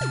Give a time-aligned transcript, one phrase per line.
[0.00, 0.04] フ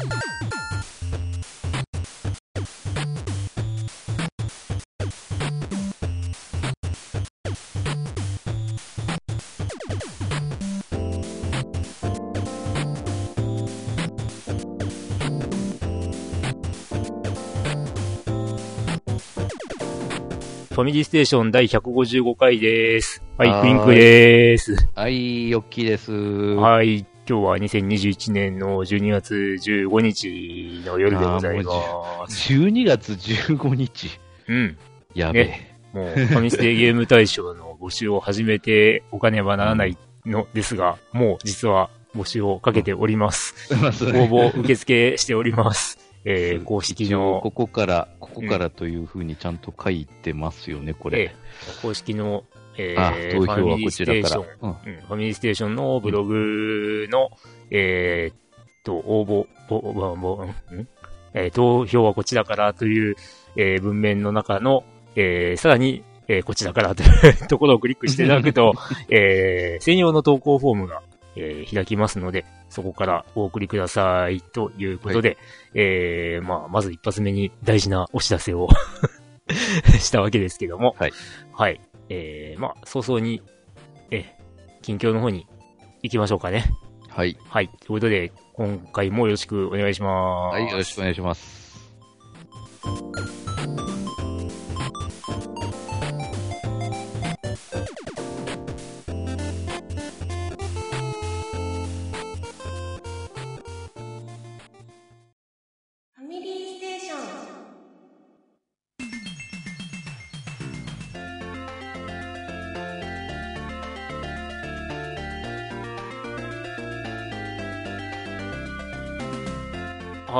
[20.81, 23.23] ァミリーステーション第155回です。
[23.39, 24.75] はい、クインクでーす。
[24.93, 26.11] はい、ヨッキーです。
[26.11, 32.51] はい、今日は2021年の12月15日の夜でございます。
[32.51, 34.19] 12月15日。
[34.47, 34.77] うん。
[35.13, 35.75] やべえ。
[35.93, 43.53] もう、ファミステゲーム大賞の募集を始めておかねばならないのですが、もう実は募集をかけております。
[43.75, 45.99] 応募受付しております。
[46.25, 51.21] えー、公式のこ、こから、ここからというふうにちゃんと書いてますよね、これ。
[51.21, 52.43] えー公式の、
[52.79, 54.41] えあ、ー、投ファミリー票はこちらから。
[54.61, 57.29] うんうん、ファミリーステーションのブログの、
[57.69, 58.37] えーっ
[58.83, 60.45] と、応募、ぼぼ
[61.33, 63.15] えー投票はこちらからという、
[63.55, 64.83] えー文面の中の、
[65.15, 68.73] えーさらに、えーこちらからというところをクリックしていただくと、
[69.09, 71.01] えー専用の投稿フォームが、
[71.35, 75.37] えー開きますので、そこからお送りくださいということで、
[75.73, 78.69] えーまあ、まず一発目に大事なお知らせを
[79.99, 81.11] したわけですけども、はい。
[81.51, 81.81] はい。
[82.09, 83.41] えー、まあ、早々に、
[84.11, 85.47] えー、近況の方に
[86.01, 86.65] 行きましょうかね。
[87.09, 87.37] はい。
[87.47, 87.67] はい。
[87.67, 90.53] ということで、今回もよろしくお願いします。
[90.55, 91.89] はい、よろしくお願いします。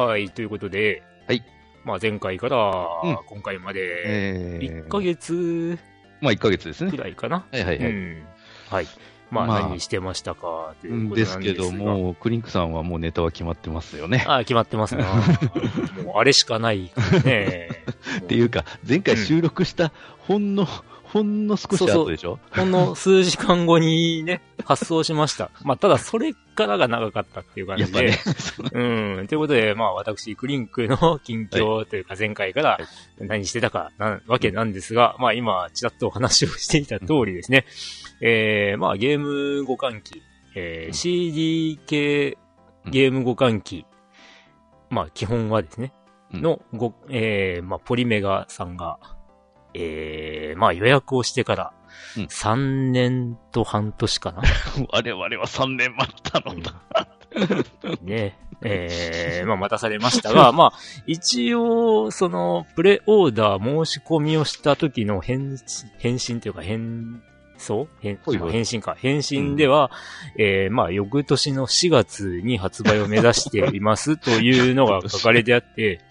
[0.09, 0.29] はい。
[0.29, 1.43] ということで、はい。
[1.85, 2.57] まあ、前回から
[3.03, 5.77] うん今回まで、えー、1ヶ月
[6.19, 6.97] まあ1ヶ月ですくね。
[6.97, 7.45] らいかな？
[7.51, 7.91] はいはいはい。
[7.91, 8.23] うん。
[8.69, 8.87] はい。
[9.31, 11.63] まあ、まあ何してましたかといううんことでなんですが。
[11.65, 14.23] すけど、もう、クリンクさんはもうネタは決まってますよね。
[14.27, 15.05] ああ、決まってますな。
[16.03, 16.91] もう、あれしかない
[17.23, 17.69] ね。
[18.19, 22.39] っていうか、前回収録したほんの、ほんの少し後でしょ？
[22.51, 25.51] ほんの数時間後にね、発送しました。
[25.63, 28.05] まあ、ただそれからが長かったっていう感じで。
[28.07, 28.17] やっ
[28.57, 28.69] ぱね。
[28.73, 29.27] うん。
[29.27, 32.79] ということで、まあ私、クリンクの近況というか前回から
[33.19, 37.65] 何してたかなわけなんですが、まあ今、ちらっとお話をしていた通りですね。
[38.21, 40.21] えー、まあゲーム互換機、
[40.55, 42.37] えー、うん CD 系
[42.85, 43.85] ゲーム互換機、
[44.89, 45.93] まあ基本はですね、
[46.33, 48.99] うんの、ご、えー、まあポリメガさんが、
[49.73, 51.73] えー、まあ予約をしてから
[52.17, 54.41] うん3年と半年かな。
[54.91, 56.73] 我々は3年待ったのだ。
[58.01, 58.37] ね。
[58.61, 67.21] えー、まあ待たされましたが、 まあ、一応、その、プレオーダー申し込みをした時の返信、返信というか返
[67.57, 67.87] 送？
[68.01, 68.95] 返ほいほい返信か。
[68.99, 69.91] 返信では、
[70.37, 76.01] えー、まあ、翌年の4月に発売を目指していますというのが書かれてあって、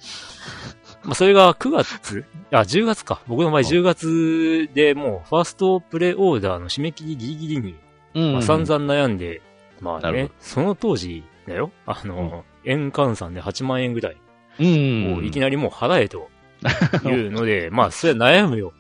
[1.09, 2.25] まあ、それが9月？
[2.51, 3.23] あ、10月か。
[3.27, 7.77] 僕の場合10月でもう、ファーストプレオーダーの締め切りギリギリに
[8.15, 9.41] うんまあ、散々悩んで、
[9.81, 14.17] まあねその当時だよ、あの、円換算で8万円ぐらい。
[14.61, 15.19] うん。
[15.19, 16.29] をいきなりもう払えと。
[17.09, 18.75] いうので、まあ、それは悩むよ。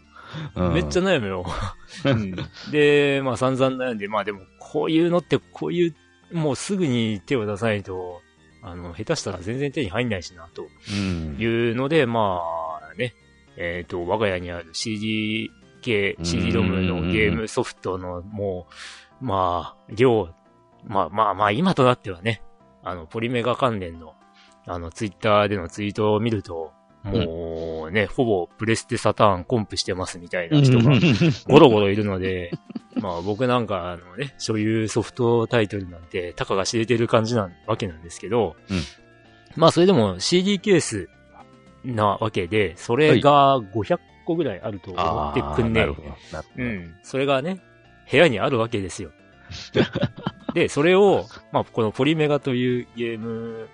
[0.54, 0.74] うん。
[0.74, 1.46] めっちゃ悩むよ。
[2.04, 2.34] うん。
[2.70, 5.94] で、まあ散々悩んで、まあでも、こういうのって、こういう、
[6.32, 8.20] もうすぐに手を出さないと、
[8.70, 11.36] あの、下手したら全然手に入んないしな、とうん。
[11.38, 12.40] いうので、ま
[12.82, 13.14] あね、
[13.56, 15.50] えっ、と、我が家にある CD
[15.82, 18.66] 系、うん CD ロムのゲームソフトのも
[19.20, 20.28] う、まあ、量、
[20.86, 22.42] まあまあまあ、今となってはね、
[22.82, 24.14] あの、ポリメガ関連の、
[24.66, 26.72] あの、ツイッターでのツイートを見ると、
[27.12, 30.92] もうね、ほぼプレステサターンコンプしてますみたいな人が
[31.48, 32.52] ゴロゴロいるので、
[32.96, 38.80] まあ僕なんかあのね、所有ソフトタイトルなんて、たかが知れてる感じなわけなんですけど、うん。
[39.56, 41.08] まあそれでも CD ケース
[41.84, 45.86] なわけで、それが500個ぐらいあると思ってくんね、
[46.56, 46.94] うん。
[47.02, 47.60] それがね、
[48.10, 49.10] 部屋にあるわけですよ。
[50.54, 53.68] で、それを、まあ、このポリメガというゲーム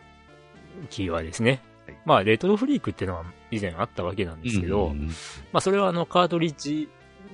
[0.91, 1.61] 機はですね、はい
[2.05, 5.09] まあ、レトロフリークっていうのは以前あったわけなんですけど、うん
[5.53, 6.89] まあ、それはあの、カートリッジ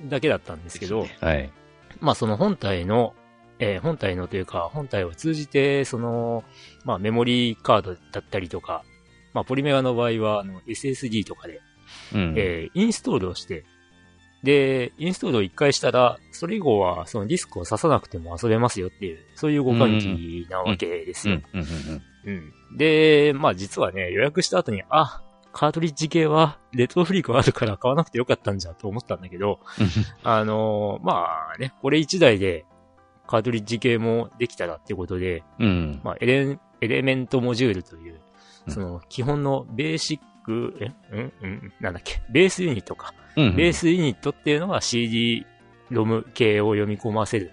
[0.07, 1.51] だけだったんですけど、はい。
[1.99, 3.13] まあ、その本体の、
[3.59, 6.43] えー本体のというか、本体を通じて、その、
[6.85, 8.83] まあ、メモリーカードだったりとか、
[9.33, 11.61] まあ、ポリメガの場合は、あの、SSD とかで、
[12.13, 13.65] うんえーインストールをして、
[14.43, 19.99] で、インストールを一回したら、それ以後はそのディスクを挿さなくても遊べますよっていう、そういう互換
[20.45, 21.39] 機なわけですよ。
[22.25, 22.53] うん。
[22.71, 22.75] うん。
[22.75, 22.75] うん。
[22.75, 22.77] うん。
[22.77, 25.21] で、まあ実はね、予約した後に、あ、
[25.53, 29.59] カートリッジ系はレトロフリークあるから買わなくてよかったんじゃと思ったんだけど、
[30.23, 31.25] あのーま
[31.55, 32.65] あね、これ一台で
[33.27, 36.01] カートリッジ系もできたらってことで、うん。
[36.05, 43.13] まあエレン、エレメントモジュールという、うんその基本のベーシック、えうんうんなんだっけベースユニットか。
[43.35, 43.55] うん。
[43.55, 45.45] ベースユニットっていうのが CD
[45.89, 47.51] ロム系を読み込ませる、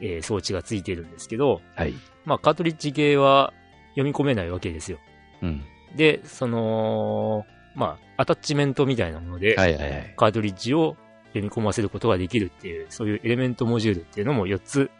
[0.00, 1.94] えー装置がついてるんですけど、はい。
[2.24, 3.52] まあカートリッジ系は
[3.96, 4.98] 読み込めないわけですよ。
[5.42, 5.64] うん。
[5.96, 7.44] で、その、
[7.74, 10.14] まあ、アタッチメントみたいなもので、はいはいはい。
[10.16, 10.96] カートリッジを
[11.28, 14.90] 読み込ませることができるっていう、そういうエレメントモジュールっていうのも4つ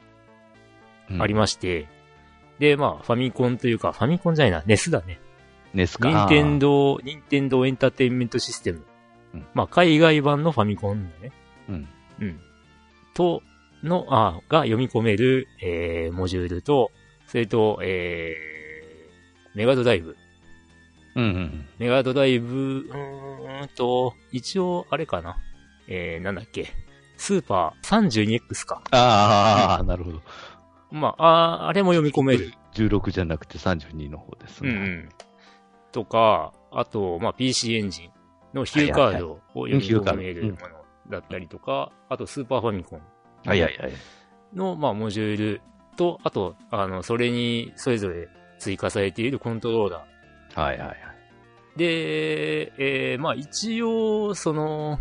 [1.19, 1.87] ありままして、
[2.59, 5.21] で、まあ、ファミコンというか、ファミコンじゃないな、ネスだね。
[5.73, 5.77] す。
[5.77, 6.09] ネスか。
[6.09, 8.85] ニンテンドー、ニンテンドーエンターテインメントシステム。
[9.35, 11.33] うんまあ、海外版のファミコンだね。
[11.69, 11.89] うん。
[12.21, 12.41] うん。
[13.15, 13.43] と、
[13.83, 16.91] の、あ、が読み込める、えー、モジュールと、
[17.27, 18.56] それと、えー、
[19.57, 20.17] メガドライブ。
[21.15, 25.39] うんうんメガドライブ、うーんと、一応、あれかな。
[25.89, 26.75] えー、なんだっけ。
[27.17, 28.83] スーパー 32X か。
[28.91, 30.23] ああ、なるほど。
[30.91, 32.53] まあ、ああれも読み込める。
[32.75, 34.71] 16じゃなくて32の方ですね。
[34.71, 35.09] うんうん。
[35.91, 38.11] とか、あと、まあ、PC エンジン
[38.53, 40.59] のヒューカードを読み込めるもの
[41.09, 43.01] だったりとか、あとスーパーファミコン
[43.47, 43.93] はいはいはい。
[44.55, 45.61] の、まあ、モジュール
[45.97, 50.61] と、あと、あの、それにそれぞれ追加されているコントローラー。
[50.61, 50.99] はいはいはい。
[51.77, 52.73] で、
[53.13, 54.99] えー、まあ一応、その、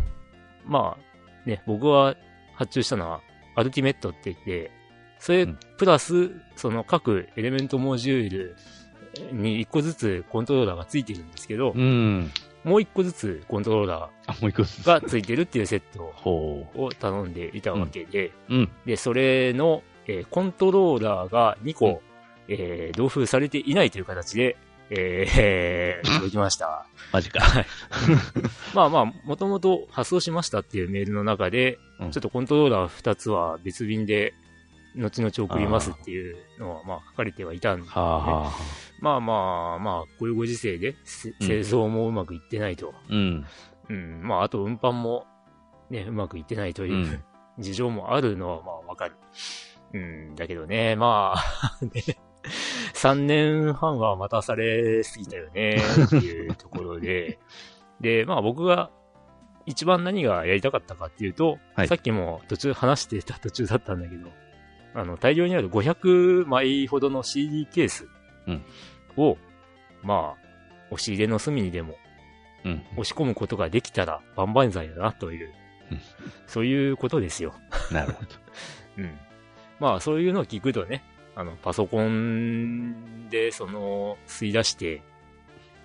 [0.64, 2.16] まあね、僕は
[2.54, 3.20] 発注したのは、
[3.54, 4.70] アルティメットって言って、
[5.18, 8.56] それうん、プラス、その各エレメントモジュール
[9.32, 12.30] に一個ずつコントローラーがついてるんですけど、うん。
[12.64, 14.10] もう一個ずつコントローラ。
[14.26, 18.54] ーがついてるっていうセットほを頼んでいたわけで、う。
[18.54, 18.70] うん。
[18.84, 22.02] で、それの、えーコントローラーが2個、
[22.48, 24.56] えー同封されていないという形で、
[24.90, 26.86] えー、届きました。
[27.12, 27.40] マジか。
[28.74, 34.34] まあまあ、もともと発送しましたっていうメールの中で、うんちょっとコントローラー2つは別便で、
[34.96, 38.52] 後々送りますっていうのは、まあ書かれてはいたんで、はあはあ。
[39.00, 42.94] まあまあまあ、こういうご時世で、製造もうまくいってないと。
[43.08, 43.46] うん。
[43.88, 45.26] うん、まああと運搬も、
[45.90, 47.24] ね、うまくいってないという、うん
[47.58, 49.16] 事情もあるのはまあわかる。
[49.94, 52.02] うん、だけどね、まあ、ね、
[52.96, 55.76] 3年半は待たされすぎたよね、
[56.06, 57.38] っていうところで、
[58.00, 58.90] で、まあ僕が
[59.66, 64.30] 一番何がやりたかったかっていうと、はいさっきも途中話してた途中だったんだけど、
[64.94, 68.08] あの、大量にある500枚ほどの CD ケース
[68.46, 68.64] うん
[69.16, 69.36] を、
[70.02, 70.46] まあ、
[70.90, 71.96] 押し入れの隅にでも
[72.64, 72.82] うん。
[72.92, 75.52] 押し込むことができたら万々歳だなという
[75.90, 76.00] うん、
[76.48, 77.54] そういうことですよ。
[77.92, 78.28] なるほど。
[78.98, 79.18] うん。
[79.78, 81.04] まあ、そういうのを聞くとね、
[81.36, 85.02] あの、パソコンで、その、吸い出して、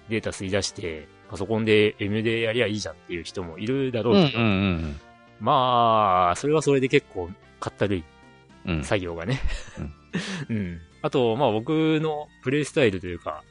[0.09, 5.00] データ吸い出して、パソコンで M でやりゃいいじゃんっていう人もいるだろうけど、ん
[5.42, 8.03] まあ、それはそれで結構、かったるい
[8.65, 8.75] うん。
[8.77, 8.83] うん。
[8.83, 9.42] 作業がね。
[10.50, 10.80] うん。
[11.01, 13.44] あと、まあ僕のプレイスタイルというか、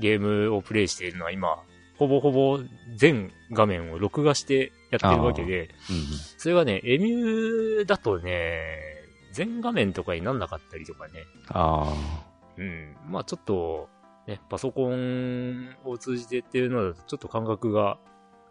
[0.00, 1.58] ゲームをプレイしているのは今、
[1.96, 2.60] ほぼほぼ
[2.96, 5.70] 全画面を録画してやってるわけで、
[6.38, 8.93] それがね、エミューだとね、
[9.34, 11.12] 全画面とかになんなかったりとかね、
[11.48, 11.92] あ
[12.56, 12.96] うん。
[13.08, 13.88] まあちょっと、
[14.26, 17.98] ね、パソコンを通じてっていうのだとちょっと感覚が、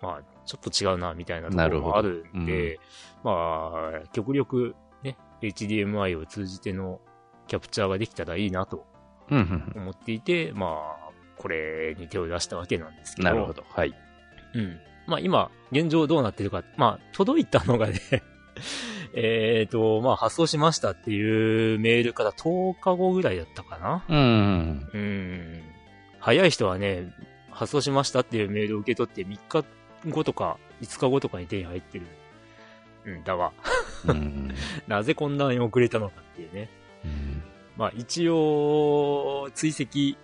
[0.02, 2.80] まあちょっと違うな、みたいなところもあるんで、
[3.24, 7.00] まあ、極力ね、HDMI を通じての
[7.48, 8.86] キャプチャーができたらいいなと
[9.32, 9.36] あ。
[9.36, 9.74] うん。
[9.76, 13.30] 思っていて、まあ、これに手を出したわけなんですけど。
[13.30, 13.64] なるほど。
[13.70, 13.94] はい。
[14.54, 14.80] うん。
[15.08, 18.00] まあ今、現状どうなってるか、まあ、届いたのがね、
[19.14, 24.04] えっと、まあ発送しましたっていうメールから10日後ぐらいだったかな。
[24.08, 24.90] うん。
[24.94, 25.62] うん。
[26.20, 27.14] 早い人はね、
[27.52, 29.66] 発送しましたっていうメールを受け取って3日
[30.10, 32.06] 後とか5日後とかに手に入ってる。
[33.06, 33.52] うん、だが、
[34.08, 34.54] うん。
[34.88, 36.70] なぜこんなに遅れたのかっていうね。
[37.78, 40.18] まあ一応、追跡、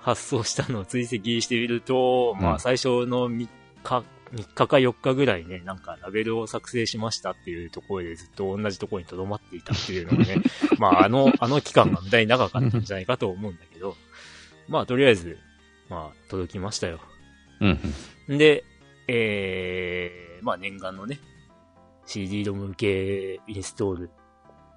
[0.00, 3.48] 発送したのを追跡してみると、まうんあ最初の3
[3.84, 10.42] 日、3日か4日ぐらいね、なんかラベルを作成しましたっていうところでずっと同じところに留まっていたっていうのがね、
[10.78, 13.96] まああの、あの期間が無駄に長かったんじゃないかと思うんだけど、
[14.68, 15.38] まあとりあえず、
[15.90, 17.00] まあ届きましたよ。
[17.60, 18.38] うん。
[18.38, 18.64] で、
[19.06, 21.20] えー、まあ念願のね、
[22.06, 24.10] CD ロム向けインストール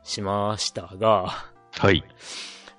[0.03, 2.03] しましたが、はい。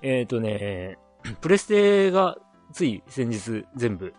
[0.03, 0.99] えっ、とね、
[1.41, 2.37] プレステが
[2.71, 4.13] つい先日全部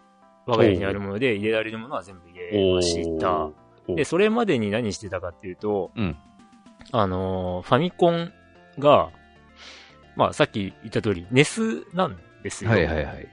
[0.48, 3.50] 我が家にあるもので入れられるものは全部入れました。
[3.94, 6.16] で、それまでに何してたかっていうと、うん
[6.90, 8.32] あのーファミコン
[8.78, 9.10] が、
[10.16, 12.70] まあ、さっき言った通り、NES なんですよ。
[12.70, 13.28] はいはいはい。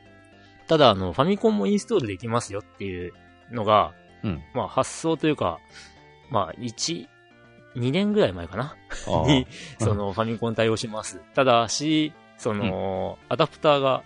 [0.67, 3.13] ただ、あの、ファミコンもインストールできますよっていう
[3.51, 3.93] のが、
[4.23, 5.59] うんまあ、発想というか、
[6.29, 7.07] まあ、1、
[7.77, 8.75] 2年ぐらい前かな？
[9.27, 9.47] に、
[9.79, 11.21] その、ファミコン対応します。
[11.33, 14.03] ただし、その、アダプターが、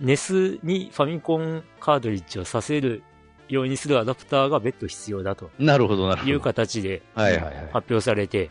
[0.00, 3.02] NES にファミコンカードリッジをさせる
[3.48, 6.32] ようにするアダプターが別途必要だとなるほどなるほど。
[6.32, 7.54] いう形で、はいはいはい。
[7.72, 8.50] 発表されて、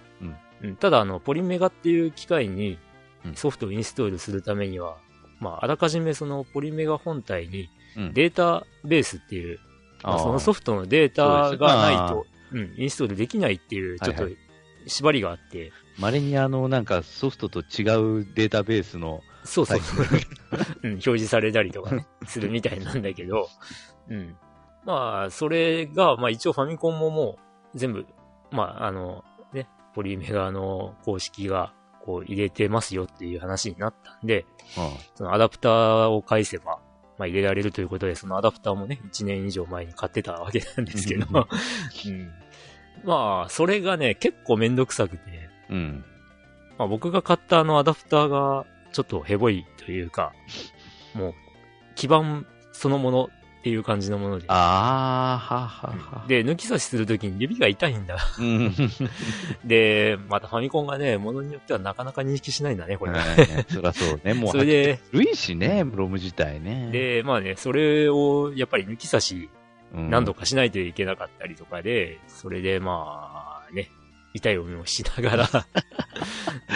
[0.80, 2.78] ただ、あの、ポリメガっていう機械に
[3.26, 3.36] うん。
[3.36, 4.98] ソフトをインストールするためには、
[5.40, 8.14] まあ、あらかじめそのポリメガ本体にうん。
[8.14, 9.60] データベースっていう、
[10.04, 14.38] まあそのソフトのデータがないと、うん、インストールできないっていう、ちょっとはい
[14.88, 17.64] 縛りがあって、稀にあの、なんかソフトと違
[18.22, 19.86] うデータベースの、そうそう、は
[20.84, 23.50] うん、表示されたりとかね、するみたいなんだけど、
[24.10, 24.36] うん。
[24.86, 27.38] まあ、それが、まあ一応ファミコンもも
[27.74, 28.06] う全部、
[28.52, 29.24] まああの、
[29.54, 34.46] ね、ポリメガの公式がこう入れてますよっていう話になったんで、
[35.16, 36.80] そのアダプターを返せば、
[37.18, 42.32] まあ入れられるということで、そのアダプターもね、1年以上前に買ってたわけなんですけど、 うん。
[43.06, 46.06] まあ、それがね、結構めんどくさくて、うん。
[46.78, 50.34] まあ僕が買ったあのアダプターがちょっとヘボいというか、
[51.14, 51.34] もう
[51.96, 54.46] 基板そのものっていう感じのもので。
[54.50, 56.26] ああ、ははは。
[56.28, 58.18] で、抜き差しするときに指が痛いんだ。
[58.40, 58.74] うん。
[59.64, 63.14] で、またファミコンがね、ものによってはなかなか認識しないんだね、これ。
[63.14, 64.34] はいそりゃそうね。
[64.36, 66.90] もう、それで、古いしね、ロム自体ね。
[66.92, 69.50] で、まあね、それをやっぱり抜き差し
[69.94, 73.90] うん、何度かしないといけなかったりとかで、それでまあね、
[74.34, 75.50] 痛い思いをしながら、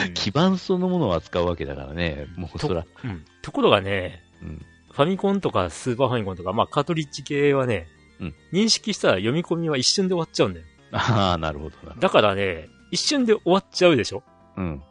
[0.05, 2.27] うん基盤そのものを扱うわけだからね。
[2.35, 2.85] もうそら。
[3.03, 3.25] うん。
[3.41, 4.65] ところがね、うん。
[4.91, 7.87] ファミコンとかスーパーファミコンとか、まあカートリッジ系はね、
[8.19, 10.65] うん認識したら読み込みは一瞬で終わっちゃうんだよ。
[10.91, 11.95] ああ、なるほどな。
[11.99, 14.23] だからね、一瞬で終わっちゃうでしょ？
[14.55, 14.83] うん。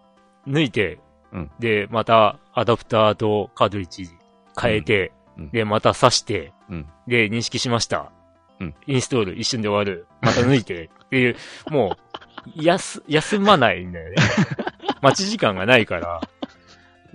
[0.46, 0.98] 抜いて、
[1.32, 4.08] うんで、またアダプターとカートリッジ
[4.60, 6.86] 変えて、うんうんで、また挿して、うん。
[7.06, 8.10] で、認識しました。
[8.58, 10.06] うんインストール一瞬で終わる。
[10.22, 11.36] また抜いて、っていう、
[11.68, 11.96] もう、
[12.54, 14.16] やす、休まないんだよね。
[15.02, 16.20] 待ち時間がないから。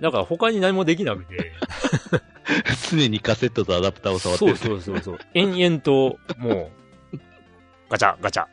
[0.00, 1.52] だから他に何もできなくて。
[2.90, 4.56] 常にカセットとアダプターを触ってる。
[4.56, 5.18] そうそうそうそう。
[5.34, 6.70] 延々と、も
[7.12, 7.18] う、
[7.88, 8.46] ガチャ、ガチャ、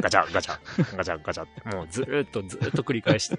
[0.00, 3.38] ガチャ、ガチャ、ガチャ、ガチャって、もうずーっとずーっと繰り返して。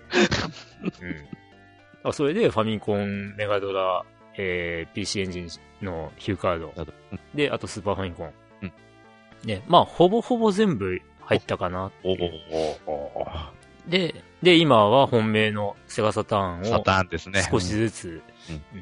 [1.01, 2.09] うん。
[2.09, 4.05] あそれでファミコン、メガドラ、
[4.38, 5.47] えー、PC エンジン
[5.81, 6.73] のヒューカード。
[7.33, 8.33] で、あとスーパーファミコン。
[8.63, 8.73] うん
[9.45, 11.91] ね、まあ、ほぼほぼ全部入ったかな。
[12.03, 12.15] おお
[12.91, 13.27] お
[13.87, 17.45] で、で、今は本命のセガサターンサをターンですね。
[17.49, 18.21] 少しずつ、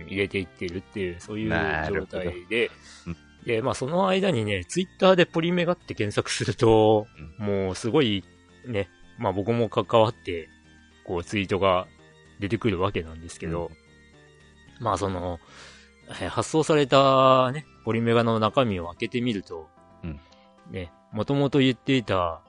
[0.08, 2.72] 入れていってるっていう、そういう状態で。
[3.08, 7.08] うん、で、まあその間にね、ツイッターでポリメガって検索すると、
[7.38, 8.24] もうすごい
[8.68, 10.50] ね、まあ僕も関わって、
[11.04, 11.88] こうツイートが
[12.40, 13.72] 出てくるわけなんですけど、
[14.80, 15.40] まあその、
[16.22, 19.70] えー発送されたね、ポリメガの中身を開けてみると、
[20.04, 20.20] うん。
[20.70, 22.42] ね、もともと言っていた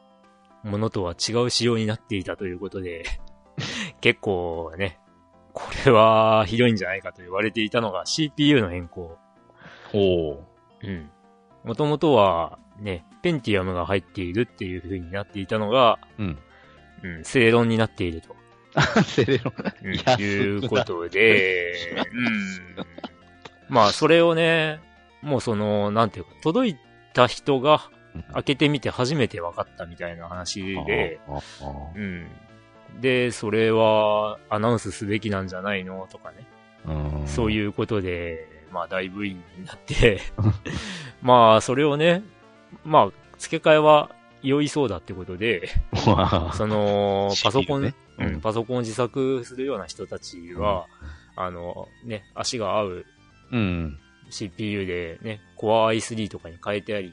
[0.63, 3.05] ものとは違う仕様になっていたということで、
[4.01, 4.99] 結構ね、
[5.53, 9.19] これはひどいんじゃないかと言われていたのが CPU の変更。
[9.91, 10.43] ほ
[10.83, 11.11] うん。
[11.65, 16.23] もともとはね、ペンティアムが入っているっていう風になっていたのが、う。
[16.23, 16.39] うん。
[17.03, 18.37] うん、正論になっていると。
[19.05, 19.53] セレロ。
[19.83, 21.75] うん安くいうことで、
[22.13, 22.87] うん。
[23.69, 24.81] まあ、それをね、
[25.21, 26.77] もうその、なんていうか、届い
[27.13, 27.91] た人が
[28.35, 31.21] 開けてみて初めて分かったみたいな話で、
[31.95, 32.27] うん。
[33.01, 36.07] で、それはアナウンスすべきなんじゃないの？
[36.11, 36.47] とかね。
[36.87, 37.27] うん。
[37.27, 40.21] そういうことで、まあ大部員になって、
[41.23, 42.23] まあそれをね、
[42.85, 44.11] まあ付け替えは
[44.43, 45.69] 良いそうだってことで、
[46.55, 48.37] その、パソコン、ねううん。
[48.37, 50.87] ん、パソコンを自作するような人たちは、
[51.37, 53.07] あの、ね、足が合う
[53.53, 53.99] うん。
[54.33, 57.13] CPU でね、Core i3 とかに変えてあり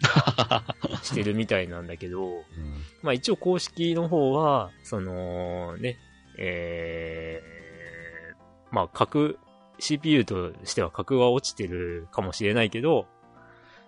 [1.03, 2.43] してるみたいなんだけど、
[3.03, 5.97] まあ一応公式の方は、そのね、
[6.37, 9.37] えー、まあ格、
[9.79, 13.05] CPU としては格は落ちてるかもしれないけど、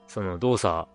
[0.08, 0.88] その動作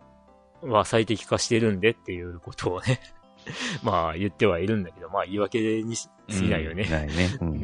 [0.62, 3.00] は最適化してるんでっていうことをね、
[3.82, 6.84] まあ言ってはいるんだけど、まあ言い訳にし過ぎないよね。
[6.84, 7.30] ないね。
[7.40, 7.54] う うん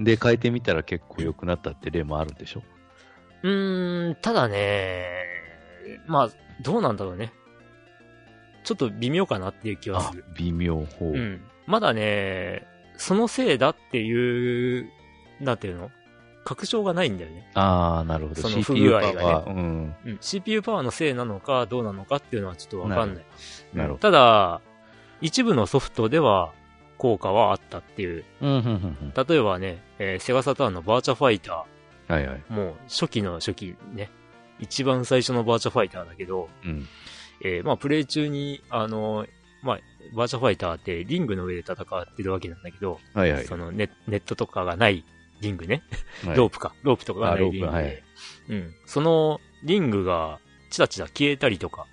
[0.00, 2.62] んで、変えてみたら結構良くなったって例もあるんでしょ？
[3.44, 5.06] うーん、ただね、
[6.06, 6.30] まあ、
[6.62, 7.32] どうなんだろうね。
[8.64, 11.10] ちょっと微妙かなっていう気はあする。、微妙法。
[11.10, 11.42] うん。
[11.66, 14.88] まだね、そのせいだっていう、
[15.40, 15.90] なんていうの？
[16.44, 17.50] 確証がないんだよね。
[17.54, 18.40] ああ、なるほど。
[18.40, 19.50] その不 CPU 具合がねパワー。
[19.50, 19.94] うん。
[20.06, 20.18] うん。
[20.20, 23.24] CPU パワーのせいなのかどうなのかっていうのはちょっとわかんない。
[23.74, 23.98] なるほど。
[24.00, 24.60] ただ、
[25.20, 26.52] 一部のソフトでは
[26.96, 28.24] 効果はあったっていう。
[28.40, 31.73] うん、うん、うん例えばね、えーセガサターンのバーチャファイタうん。
[32.08, 32.42] はいはい。
[32.50, 34.10] ー、もう初期の初期ね、
[34.60, 36.86] 一番最初のバーチャファイターだけど、うん。
[37.42, 39.26] えーまあプレイ中に、あの、
[39.62, 39.78] まあ、
[40.14, 43.44] バーチャファイターってリングの上で戦ってるわけなんだけど、はいはい。
[43.44, 45.04] そのネネットとかがない
[45.40, 45.82] リングね、
[46.24, 48.02] はいロープか、ロープとかがないリングで、はい
[48.50, 48.74] うん。
[48.86, 50.38] そのリングが
[50.70, 51.86] チラチラ消えたりとか、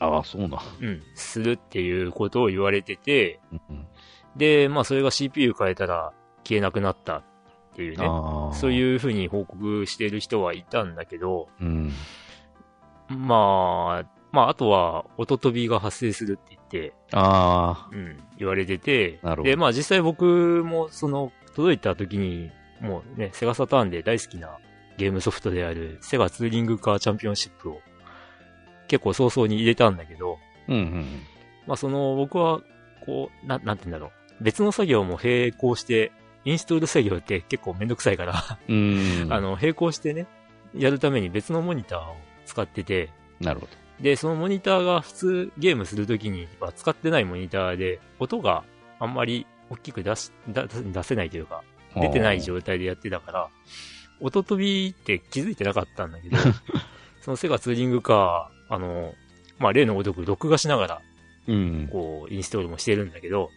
[0.00, 0.62] ああ、そうな。
[0.80, 3.86] うん、するっていうことを言われてて、うん
[4.36, 6.12] で、まあそれが CPU 変えたら
[6.44, 7.24] 消えなくなったっ
[7.78, 8.06] ていうね。
[8.54, 11.92] そういう風に報告している人はいたんだけど、うん。
[13.08, 20.24] まあ、まああとは音飛びが発生するって言って、あうん、言われてて、で、まあ実際僕
[20.66, 24.58] もその届いた時に、もうね、セガサターンで大好きな
[24.96, 27.80] ゲームソフトであるセガツーリングカーチャンピオンシップを
[28.88, 30.72] 結構早々に入れたんだけど、あ。
[30.72, 31.06] うんうん。
[31.68, 32.60] まあその僕は、
[33.06, 34.42] こう、な、なんて言うんだろう。
[34.42, 36.12] 別の作業も並行して、
[36.48, 39.26] インストール作業って結構めんどくさいから、うん。
[39.30, 40.26] あの、並行してね、
[40.74, 43.68] やるために別のモニターを使ってて、なるほ
[44.00, 48.64] で、そのモニターが普通ゲームするときには使ってないモニターで、音が
[48.98, 51.62] あんまり大きく出し、だ出せないというか、
[51.94, 52.00] ど。
[52.00, 53.48] 出てない状態でやってたから、
[54.20, 56.36] 音飛びって気づいてなかったんだけど、
[57.20, 59.12] そのセガツーリングカー、あの、
[59.58, 61.02] まあ、例のごとく録画しながら、
[61.46, 61.88] うん。
[61.90, 63.50] こう、インストールもしてるんだけど、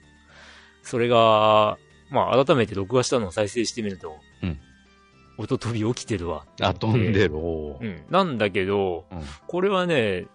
[0.83, 1.77] それが、
[2.11, 4.59] まあ、改めて録画したのを再生してみると、うん
[5.37, 6.73] 音飛び起きてるわって思あ。
[6.75, 7.33] 飛んでる。
[7.33, 8.03] うん。
[8.11, 10.27] なんだけど、うんこれはね、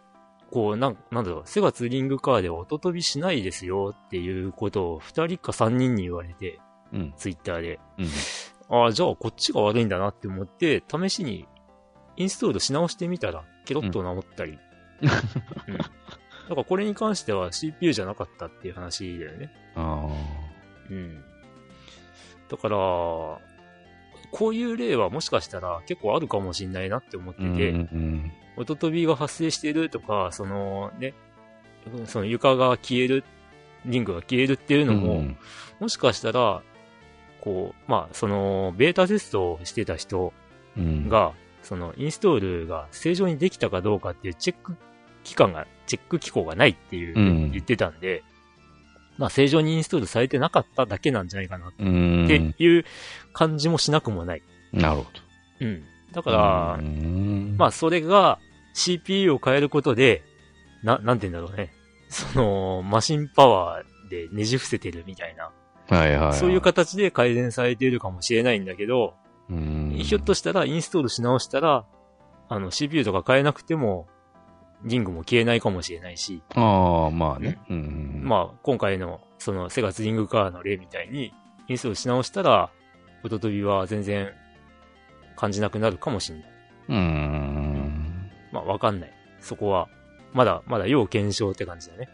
[0.51, 6.59] こう、なん、なんだろう、セガツーリングカーでは音飛びしないですよっていうことを二人か三人に言われて、
[6.93, 7.15] うん。
[7.17, 7.79] ツイッターで。
[7.99, 8.07] うん。
[8.69, 11.47] ああ、じゃあこっちが悪いんだなって思って、試しに
[12.17, 14.59] インストールし直してみたら、ケロッと直ったり。
[15.03, 15.09] うん。
[15.09, 15.15] だ
[16.55, 19.53] からこれに関しては CPU じゃなかったっていう話だよね。
[19.77, 20.09] あ
[20.91, 21.25] うん。
[22.49, 27.57] だから、こういう例はもしかしたら結構あるかもしんないなって思ってあ。
[27.57, 28.33] て、うんうん。
[28.57, 31.15] 音飛びが発生しているとか、そのね、
[32.07, 33.25] その床が消える、
[33.85, 35.37] リングが消えるっていうのも、うん
[35.79, 36.63] もしかしたら、
[37.43, 40.33] こう、まあ、その、ベータテストをしてた人
[40.75, 41.09] うん。
[41.11, 44.75] が、その、インストールが正常にできたかどうかっていうチェック
[45.23, 48.25] 期間が、チェック機構がないっていう、うん言ってたんで、
[49.19, 52.27] まあ、正常にインストールされてなかっただけなんじゃないかなっうん。
[52.29, 52.85] ていう
[53.33, 54.43] 感じもしなくもない。
[54.73, 55.09] なるほど。
[55.61, 55.85] うん。
[56.13, 58.39] だから、うんまあ、それが
[58.75, 60.23] CPU を変えることで、
[60.83, 61.73] な、なんて言うんだろうね。
[62.09, 65.51] その、マシンパワーでねじ伏せてるみたいな、
[65.89, 66.35] はいはいはい。
[66.35, 69.15] そういう形で改善されているかもしれないんだけど、
[69.49, 69.95] うん。
[69.97, 71.85] ひょっとしたらインストールし直したら、
[72.49, 74.07] あの、CPU とか変えなくても、
[74.85, 77.59] リングも消えないかもしれないし、ああ、まあね。
[77.71, 78.23] うん。
[78.25, 81.33] まあ、今回の、その、セガツリングカーの例みたいに、
[81.69, 82.71] インストールし直したら、
[83.25, 84.31] 音飛びは全然
[85.35, 86.51] 感じなくなるかもしれない。
[86.89, 88.31] うん。
[88.53, 89.13] まあ、わかんない。
[89.41, 89.89] そこは、
[90.33, 92.09] まだ、まだ要検証って感じだね。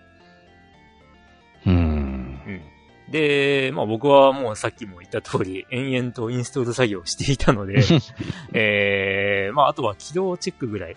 [1.67, 1.75] うん。
[1.75, 2.63] うん。
[3.11, 7.83] で、まあ僕はもうさっきも言った通り、延々とインストール作業をしていたので、
[8.55, 10.97] えー、まああとは起動チェックぐらい。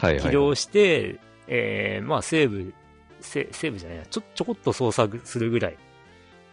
[0.00, 0.22] はいはい。
[0.22, 2.74] 起動して、えー、まあセーブ、
[3.20, 5.76] セセーブじゃないな、ちょ、ちょこっと操作するぐらい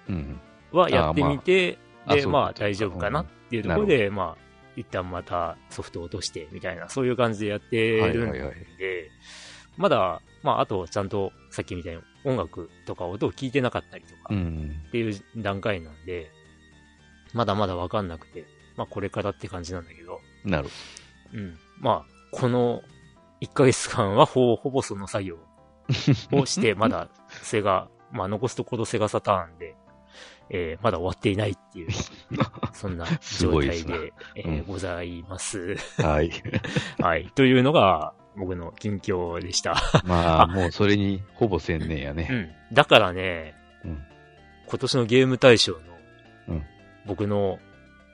[0.10, 0.40] うん。
[0.72, 8.56] はやってみて、で、あそうかまあ大丈夫かなっていうところで、まあ、一旦またソフトを落として、みたいな、そういう感じでやってるんで、はいはいはい
[9.78, 14.82] まだ、まああとちゃんと、さっきみたいに音楽とか音を聞いてなかったりとか、うん。
[14.88, 16.32] っていう段階なんで、
[17.34, 20.70] まだまだわかんなくて、まあこれからって感じなんだけど、なる
[21.34, 21.58] うん。
[21.80, 22.84] まあ、この
[23.42, 25.38] 1ヶ月間はほほぼその作業
[26.32, 27.10] を して、まだ、
[27.42, 29.76] それが、まあ残すところセガサターンで、
[30.50, 31.90] えーまだ終わっていないっていう、
[32.74, 35.76] そんなす状態でえーうんございます。
[36.02, 36.32] はい。
[37.00, 37.32] はい。
[37.36, 39.76] というのが、僕の近況でした。
[40.06, 42.28] まあ、もうそれにほぼ専念やね。
[42.70, 42.76] うん。
[42.76, 44.06] だからね、うん
[44.68, 45.80] 今年のゲーム大賞の、
[46.50, 46.66] うん
[47.06, 47.58] 僕の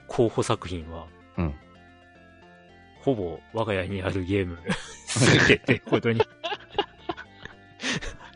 [0.08, 1.54] 候補作品は、うん
[3.08, 4.58] ほぼ我が家にあるゲーム、
[5.06, 6.20] すべてことに。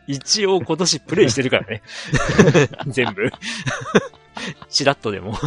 [0.07, 1.81] 一応今年プレイしてるからね。
[2.87, 3.31] 全部。
[4.69, 5.37] チラッとでも。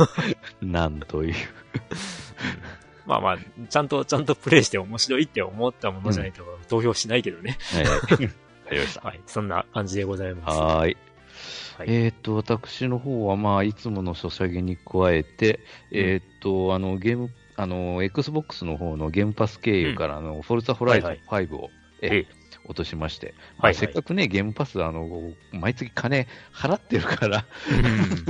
[0.63, 1.35] なんという。
[3.05, 7.59] まあまあ、ちゃんと、ちゃんとプレイして面白いって思ったものじゃないと投票しないけどね。
[7.73, 7.85] はい。
[7.85, 9.01] わかりました。
[9.03, 9.21] はい。
[9.27, 10.59] そんな感じでございます。
[10.59, 10.97] はーい。
[11.79, 11.89] はい。
[11.89, 15.61] えーっと、私の方は、まあ、いつものソシャゲに加えて、
[15.93, 21.71] えーっと、あの、ゲーム、あの、Xbox の方のゲームパス経由から、あの、フォルツァホライゾン5を、
[22.03, 28.25] えええ落としまして、まあせっかくね、ゲームパス、あの、毎月金払ってるから、うん。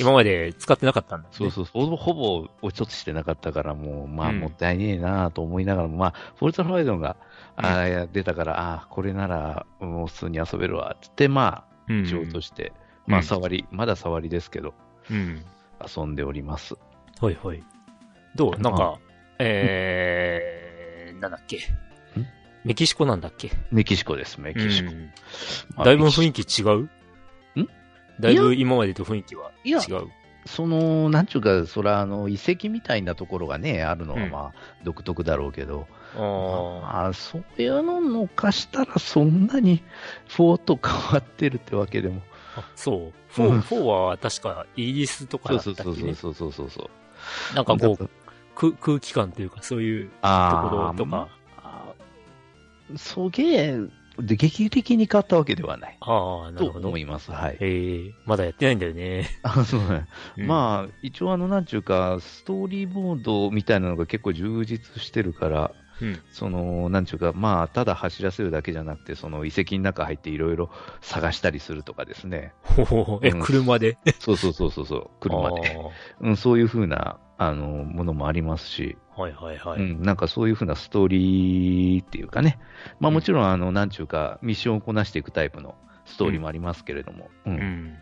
[0.00, 1.34] 今まで使ってなかったんだ、ね。
[1.36, 4.40] そうそう、ほぼ、ほぼ落としてなかったから、もう、まあ、うん。
[4.40, 7.16] もったいねえなと思いながらも、まあ、フォルツァホライゾンが、
[7.56, 12.04] あー出たから、ああ、これなら、もう普通に遊べるわ、つって、まあ、うん。
[12.04, 12.72] 一応落として、
[13.06, 13.12] うん。
[13.12, 14.74] まあ、触り、まだ触りですけど、
[15.10, 15.44] うん。
[15.96, 16.74] 遊んでおります。
[17.20, 17.62] はいはい。
[18.36, 18.60] どう？
[18.60, 18.98] なんまか、
[19.38, 21.60] えー、なんだっけ？
[22.64, 23.50] メキシコなんだっけ？
[23.70, 24.90] メキシコです、メキシコ。
[24.92, 25.10] うん
[25.74, 26.78] まあだいぶ雰囲気違う？
[27.60, 27.68] ん？
[28.20, 30.08] だいぶ今までと雰囲気は違いやう？
[30.46, 34.52] その、なんちゅうか、そら、あの、遺跡みたいなところがね、あるのは、うんまあ、
[34.84, 37.02] 独特だろうけど、ああ。
[37.02, 39.82] まあ、そういうののかしたら、そんなに、
[40.28, 42.22] 4と変わってるってわけでも。
[42.56, 43.42] あそう。
[43.42, 45.86] うん4、4は確かイギリスとかだったっけね。
[45.86, 46.90] そうそうそうそうそうそ
[47.52, 47.56] う。
[47.56, 48.10] なんかこう、う、
[48.56, 51.10] 空空気感というか、そういうところとか。
[51.10, 51.36] まあ
[52.96, 53.78] そげえ、
[54.18, 55.96] で、劇的に変わったわけではない。
[56.00, 56.98] ああ、なとるほど思。
[56.98, 57.32] います。
[57.32, 57.56] はい。
[57.60, 59.28] ええまだやってないんだよね。
[59.42, 60.06] あそうね。
[60.38, 66.18] うんまあ、一応あの、なんちゅうか、ストーリーボードみたいなのが結構充実してるから、うん。
[66.30, 72.52] その、なんちゅうか、まあ、ただ走らせるだけじゃなくて、その遺跡の中入っていろいろ探したりするとかですね。
[72.62, 73.98] ほほほえ、うん車で？
[74.18, 75.76] そうそうそうそうそう、車で。
[75.76, 75.90] あ
[76.20, 79.80] うん、そういうふうな、あの、ものもありますし、ーはいはいはい。
[79.80, 82.58] うん、なんかそういうふうなストーリーっていうかね。
[83.00, 87.98] まあもちろん、あの、なんちゅうか、ミッションをこなしていくタイプのストーリーもありますけれども、うん、うん。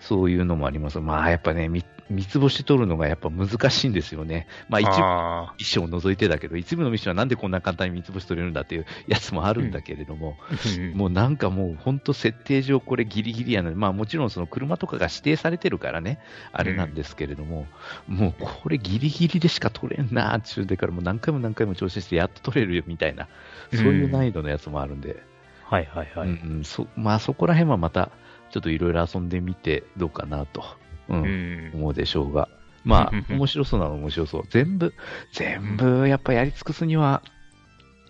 [0.00, 1.00] そういうのもあります。
[1.00, 4.46] まあ、やっぱね、み三つ星取るのがやっぱ難しいんですよね。
[4.68, 16.18] まあ、一部あミッションを除いてだけど、一部のミッションはなんでこんな簡単に三つ星取れるんだっていうやつもあるんだけれども、ーもうなんかもう本当設定上これギリギリやので、まあもちろんその車とかが指定されてるからね、
[16.52, 17.66] あれなんですけれども、
[18.06, 23.28] もうこれギリギリでしか取れんなーっちゅうでからもう何回も何回も調整してやっと取れるよみたいな、
[23.70, 25.22] そういう難易度のやつもあるんで、
[25.64, 26.28] はいはいはい。
[26.28, 28.10] うんうんそまあそこら辺はまた
[28.50, 30.64] ちょっといろいろ遊んでみてどうかなと、
[31.08, 31.70] うんうん。
[31.74, 32.48] 思うでしょうが、
[32.84, 34.42] まあ面白そうなのは面白そう。
[34.50, 34.94] 全部、
[35.32, 37.22] 全部やっぱやり尽くすには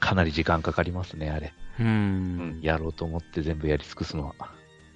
[0.00, 1.52] かなり時間かかりますね、あれ。
[1.80, 2.60] ううんん。
[2.62, 4.34] やろうと思って全部やり尽くすのは。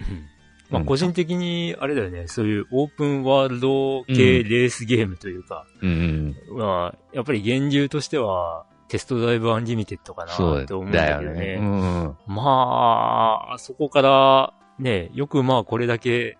[0.01, 0.25] うん
[0.69, 6.57] まあ、うん個人的に、あれだよね、そういうオープンワールド系レースゲームというか、うんうん。
[6.57, 11.39] まあ、やっぱり源流としては、テストドライブアンリミテッドかなと思うんだけどね。
[11.39, 11.53] ね。
[11.55, 12.15] うん。
[12.27, 16.37] まあ、あそこから、ね、よくまあこれだけ、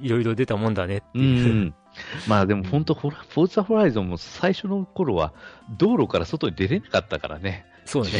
[0.00, 1.54] いろいろ出たもんだねってういう。
[1.54, 1.74] ん。
[2.26, 5.32] まあでも本当、フォルフォルツァホライゾンも最初の頃は
[5.76, 7.66] 道路から外に出れなかったからね。
[7.84, 8.10] そうね。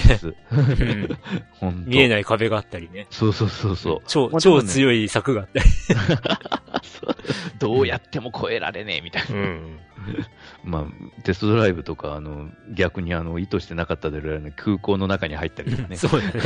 [1.86, 3.06] 見えない壁があったりね。
[3.10, 3.98] そうそうそうそう。
[4.06, 5.64] 超、ね超強い柵があったり。
[7.58, 9.34] どうやっても超えられねえみたいな。
[9.34, 9.78] うん。
[10.64, 15.96] まあ、テストドライブとか、あの、逆にあの、意図してなかったであろうね、空港の中に入ったりとかね。
[15.96, 16.40] そうだね。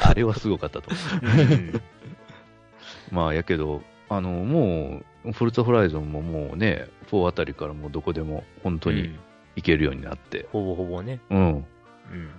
[0.00, 0.90] あれはすごかったと
[3.10, 9.18] まあ、やけど、あの、もう、フォルツァホライゾンももうね、4あたりからもうどこでも本当にうん
[9.56, 11.20] 行けるようになって、ほぼほぼね。
[11.30, 11.64] うん、うん。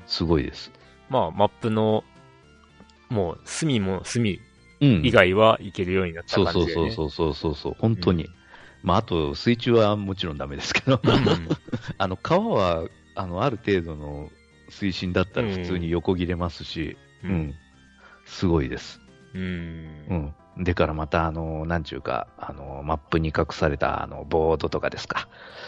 [0.06, 0.72] すごいです。
[1.10, 2.04] まあ、マップの、
[3.10, 4.40] もう、隅も隅うん。
[5.04, 6.92] 以外は行けるようになったそうそう感じで、ね。
[6.92, 8.26] そうそうそうそう、本当に。
[8.26, 8.32] うん
[8.84, 11.48] まあ、あと、水中はもちろんダメですけど、うん
[11.98, 14.30] あの、川は、あの、ある程度の
[14.70, 17.56] 水深だったら普通に横切れますし、ううんん、
[18.26, 19.00] すごいです。
[19.34, 19.42] うん。
[20.10, 20.34] うん。
[20.58, 25.28] でからまた、あの、なんちゅうか、あの、マップに隠された、あの、ボードとかですか。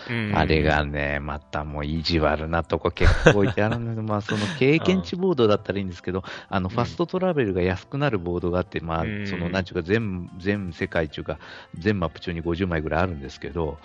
[0.10, 11.40] うんあれがね、またもう意地悪なとこ結構置いてあるんです まあ、その経験値ボードだったらいいんですけど、あの、ファストトラベルが安くなるボードがあって、まあう、んその、なんちゅうか、全、全世界中か、
[11.78, 13.80] 全マップ中に50枚ぐらいあるんですけど、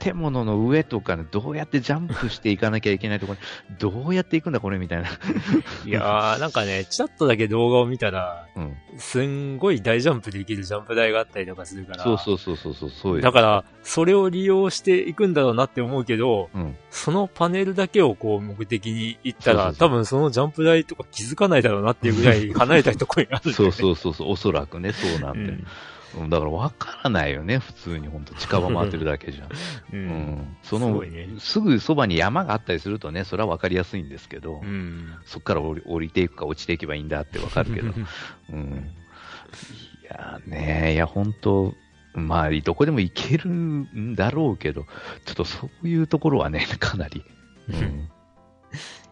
[0.00, 3.38] 建物の上とかね、どうやってジャンプしていかなきゃいけないところ
[3.72, 5.08] に、どうやって行くんだ、これ、みたいな。
[5.86, 8.76] いやー、なんかね、ちらっとだけ動画を見たら、うん。
[8.98, 12.02] すんごい大ジャンプできるジャンプ台があったりとかするから。
[12.04, 13.20] そうそうそうそうそう、そう。
[13.20, 16.76] だから、それを利用していくんだろうなって思うけど、うん。
[16.90, 23.72] そのパネルだけをこう目的に行ったら、多分そのジャンプ台とか気づかないだろうなっていうぐらい 離れたところにあるんだよそうね。
[23.72, 25.40] そうそうそう、おそらくね、そうなんで。
[25.40, 25.66] うんうん
[26.28, 29.48] だから分からないよね、普通に、本当近場回ってるだけじゃん。
[29.92, 29.96] う。
[29.96, 30.56] うんん。
[30.62, 35.14] そのね、すぐそばに山があったりするとね、それは分かりやすいんですけど、うん。
[35.26, 37.92] そこから降り降りていくか落ちていけばいいんだって分かるけど。
[38.52, 38.90] うん。
[40.10, 41.74] いやーね、いや、本当
[42.14, 44.84] まあ、どこでも行けるんだろうけど、
[45.24, 47.24] ちょっとそういうところはね、 かなり。
[47.68, 48.10] うん。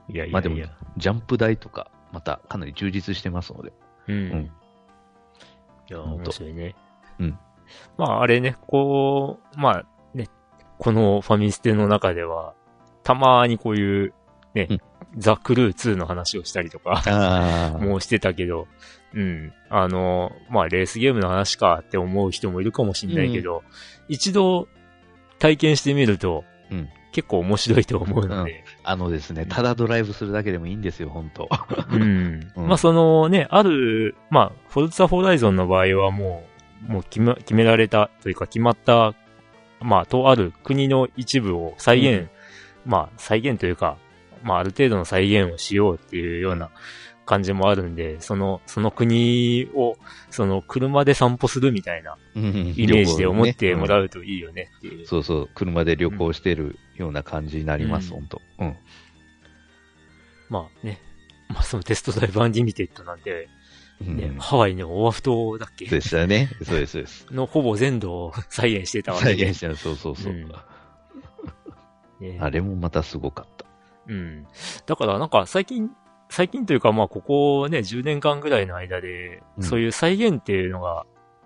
[0.08, 0.56] いやいまあでも
[0.96, 3.72] ジャンプ台とか、またかなり充実してますので、
[4.08, 4.12] う。
[4.12, 4.44] うんん。
[5.88, 6.74] いや、面白いね。
[7.18, 7.38] うん。
[7.96, 10.28] まあ、あれね、こう、まあね、
[10.78, 12.54] このファミステの中では、
[13.02, 14.14] たまにこういう、
[14.56, 14.80] ね、うん。
[15.18, 17.78] ザ・クルー2の話をしたりとか。
[17.80, 18.66] もうしてたけど、
[19.14, 19.52] うん。
[19.70, 23.62] あの、まあ、レースゲームの話かって思う人もいるかもしれないけど、
[24.08, 24.68] 一度
[25.38, 26.88] 体験してみると、うん。
[27.12, 31.48] 結構面白いと思うので、あのですね、ただドライブするだけでもいいんですよ、本当。
[31.90, 32.02] うん。
[32.54, 32.66] うん。
[32.66, 36.46] まあ、そのね、ある、まあ、フォルツァ・ホライゾンの場合はも
[36.86, 39.14] う、もう決め、決められたというか決まった、
[39.80, 42.28] まあ、とある国の一部を再現、
[42.84, 43.96] まあ、再現というか、
[44.42, 46.70] まあ、ある程度の再現をしようっていうような
[47.26, 49.96] 感じもあるんで、その、その国を、
[50.30, 52.42] その、車で散歩するみたいなイイ
[52.86, 55.06] メージで思ってもらううといいよねっていう。
[55.06, 58.76] そうそう、車で旅行してるような感じになります、うん本当うん。
[60.48, 61.00] まあね、
[61.48, 63.48] まあ、そのテストドライブアンリミテッドなんて、
[64.00, 66.50] ね、うんハワイのオアフ島だっけそうでしたね。
[66.64, 67.26] そうです、そうです。
[67.32, 69.56] のほぼ全土を 再現してたわけで再現。
[69.56, 70.32] してる、そうそうそう。
[70.32, 70.52] うん
[72.18, 73.65] ねあれもまたすごかった。
[74.08, 74.46] うん。
[74.86, 75.90] だからなんか最近、
[76.28, 79.64] 最近というかまあここね、10年間ぐらいの間で、うん。
[79.64, 81.04] そういう再現っていうのが、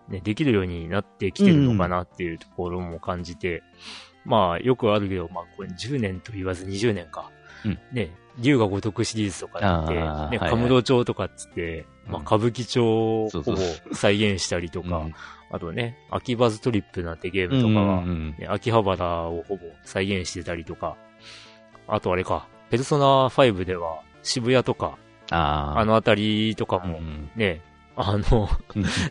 [0.09, 3.63] ね、できるようになってきてるのかなっていうところも感じて、
[4.25, 7.31] まあよくあるけど、まあこれ10年と言わず20年か。
[7.65, 7.79] うん。
[7.93, 9.95] ね、竜が如くシリーズとかって、
[10.31, 13.29] ね、カムロ町とかっつって、まあうん歌舞伎町を
[13.93, 15.15] 再現したりとか、うん。
[15.53, 18.35] あとね、秋バズトリップなんてゲームとかうんは、うんうん。
[18.39, 20.97] ね秋葉原をほぼ再現してたりとか、
[21.91, 24.99] あとあれか、ペルソナ5では渋谷とか、
[25.31, 27.63] あああのあたりとかもうんね、
[27.97, 28.49] あの、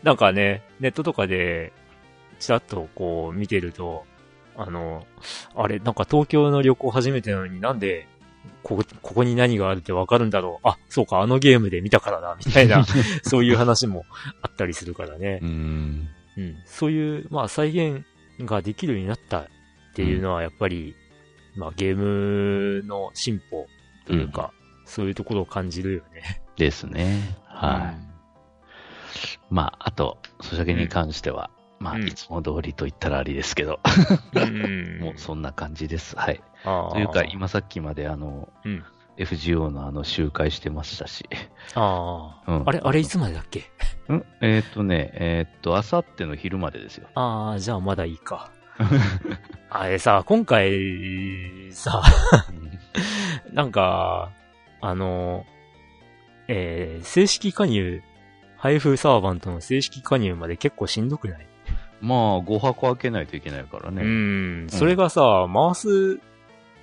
[0.02, 1.72] なんかね、ネットとかで、
[2.38, 4.04] ちらっとこう見てると、
[4.56, 5.06] あの、
[5.54, 8.06] あれ、なんか東京の旅行初めてなのになんで、
[8.62, 10.68] ここ、ここに何があるってわかるんだろう。
[10.68, 12.84] あ、そうか、あのゲームで見たからだ、みたいな、
[13.22, 14.04] そういう話も
[14.42, 15.46] あったりするからねう。
[15.46, 16.08] ん。
[16.36, 16.56] うん。
[16.64, 18.04] そういう、まあ再現
[18.40, 19.46] ができるようになったっ
[19.94, 20.94] ていうのはやっぱり、
[21.56, 23.66] まあゲームの進歩
[24.06, 24.52] というか、
[24.84, 26.42] そういうところを感じるよね。
[26.56, 27.36] ですね。
[27.46, 28.10] はい。
[29.50, 33.80] まあ、あと、ソシャゲに関しては、まあ、うんいつも通りと言ったらありですけど。
[35.00, 36.16] もうそんな感じです。
[36.16, 36.40] はい。
[36.64, 38.84] というか、今さっきまであの、うん
[39.16, 41.28] FGO のあの集会してましたし。
[41.74, 43.60] ああ、うんあれ、あれいつまでだっけ？
[44.08, 44.24] ん？
[44.40, 47.08] えーっとね、えーっと、あさっての昼までですよ。
[47.14, 48.50] ああ、じゃあまだいいか。
[49.70, 52.02] あれさ、今回、さ、
[53.52, 54.30] なんか、
[54.80, 55.44] あの、
[56.48, 58.02] えー、正式加入、
[58.56, 61.46] 配布サーバントの正式加入まで結構しんどくない？
[62.00, 64.02] まあ、5箱開けないといけないからうね。
[64.02, 64.68] ん。
[64.70, 66.18] それがさ、回す、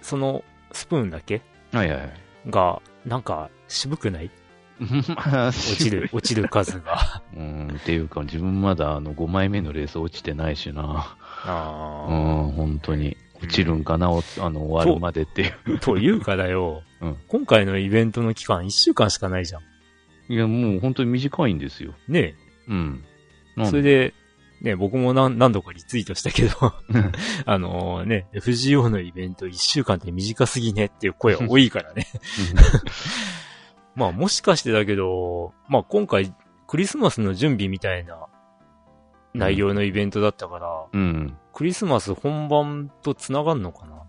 [0.01, 1.41] その、スプーンだけ？
[1.73, 2.11] はいはいはい。
[2.49, 4.31] が、なんか、渋くない？
[4.79, 7.23] まあ、落ちる、落ちる数が。
[7.35, 11.17] うん、っていうか、自分まだあの5枚目のレース落ちてないしな。
[11.45, 12.07] うあ
[12.47, 13.17] ん、本当に。
[13.39, 15.77] 落ちるんかな、おあの、終わるまでっていう。
[15.77, 15.79] あ。
[15.79, 19.61] というかだよ、 うん今回のイベントの期間1週間しかないじゃん。
[20.33, 21.93] いや、もう本当に短いんですよ。
[22.07, 22.35] ね
[22.67, 23.03] うん。
[23.57, 23.65] え。
[23.65, 24.13] それで、
[24.61, 26.73] ね、僕も何何度かリツイートしたけど、
[27.45, 32.07] あのね、FGO のイベント1週間って短すぎねっていう声が多いからね。
[33.95, 36.33] まあもしかしてだけど、まあ今回
[36.65, 38.27] クリスマスの準備みたいな
[39.37, 41.37] 内容のイベントだったから、うん。
[41.53, 44.03] クリスマス本番と繋がんのかな？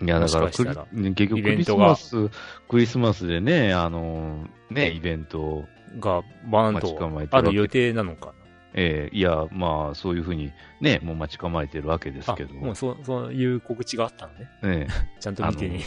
[0.00, 2.30] いや、だから結局クリスマス、
[2.68, 5.64] クリスマスでね、あの、ね、イベントを
[5.98, 6.80] がバーン
[7.28, 8.32] とある予定なのか
[8.74, 14.84] ええいや、まあ、そういうふうにね、もう待ち構えてるわけですけど、もうそう、そういう告知があったのね。
[14.84, 15.80] ね、 ちゃんと見てね。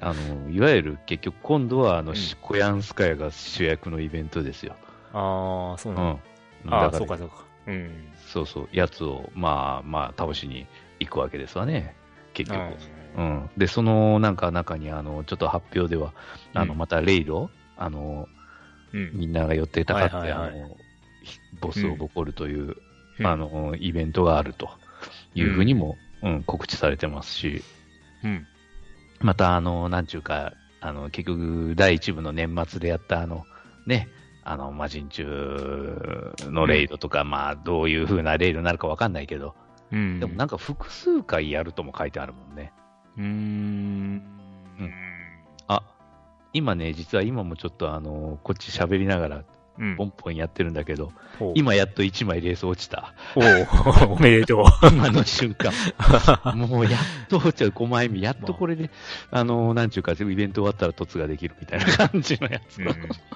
[0.00, 4.74] あの、いわゆる結局今度は、あの、うんコヤンスカヤが主役のイベントですよ。
[5.12, 6.10] ああ、そううなの。
[6.10, 6.20] ん。
[6.66, 7.44] あそうかそうか。
[7.66, 7.90] うん。
[8.26, 10.66] そうそう、やつを、まあまあ、倒しに
[10.98, 11.94] 行くわけですわね。
[12.34, 12.76] 結局。
[13.16, 13.50] うん。
[13.56, 16.12] で、その、なんか中に、あの、ちょっと発表では、
[16.54, 18.28] あの、うんまたレイド、あの、
[18.92, 19.10] うん。
[19.14, 20.76] みんなが寄ってたかって、はいはいはいあの、
[21.22, 22.76] ひボスをボコるという、
[23.18, 24.70] うんあの、イベントがあると
[25.34, 27.62] いうふうにも、うん、告知されてますし、
[28.24, 28.46] うん。
[29.20, 33.46] また、あの、なんちゅうか、あの、結局、第一部の年末でやった、あの、
[33.86, 34.08] ね、
[34.42, 39.54] あの、魔人中のレイドとか、まあ、どういう風なレイドになるかわかんないけど、
[39.92, 40.20] うん。
[40.20, 42.72] でもなんか複数回やるとも書いてあるもんね。
[43.16, 43.26] うーん。
[43.26, 44.92] うん
[45.66, 45.82] あ、
[46.52, 49.44] 今ね、実は今もちょっとあの、こっち喋りながら、うん。
[49.96, 53.14] ポンポンやってるんだけど、ほう今やっと1枚レース落ちた。
[53.34, 54.64] おう おめでとう。
[54.92, 55.72] 今の瞬間。
[56.54, 58.20] もうやっと落ちた5枚目。
[58.20, 58.90] やっとこれで、
[59.30, 62.82] あの、なんちゅうか、イベント終わったら凸ができるみたいな感じのやつ。
[62.82, 62.94] うん。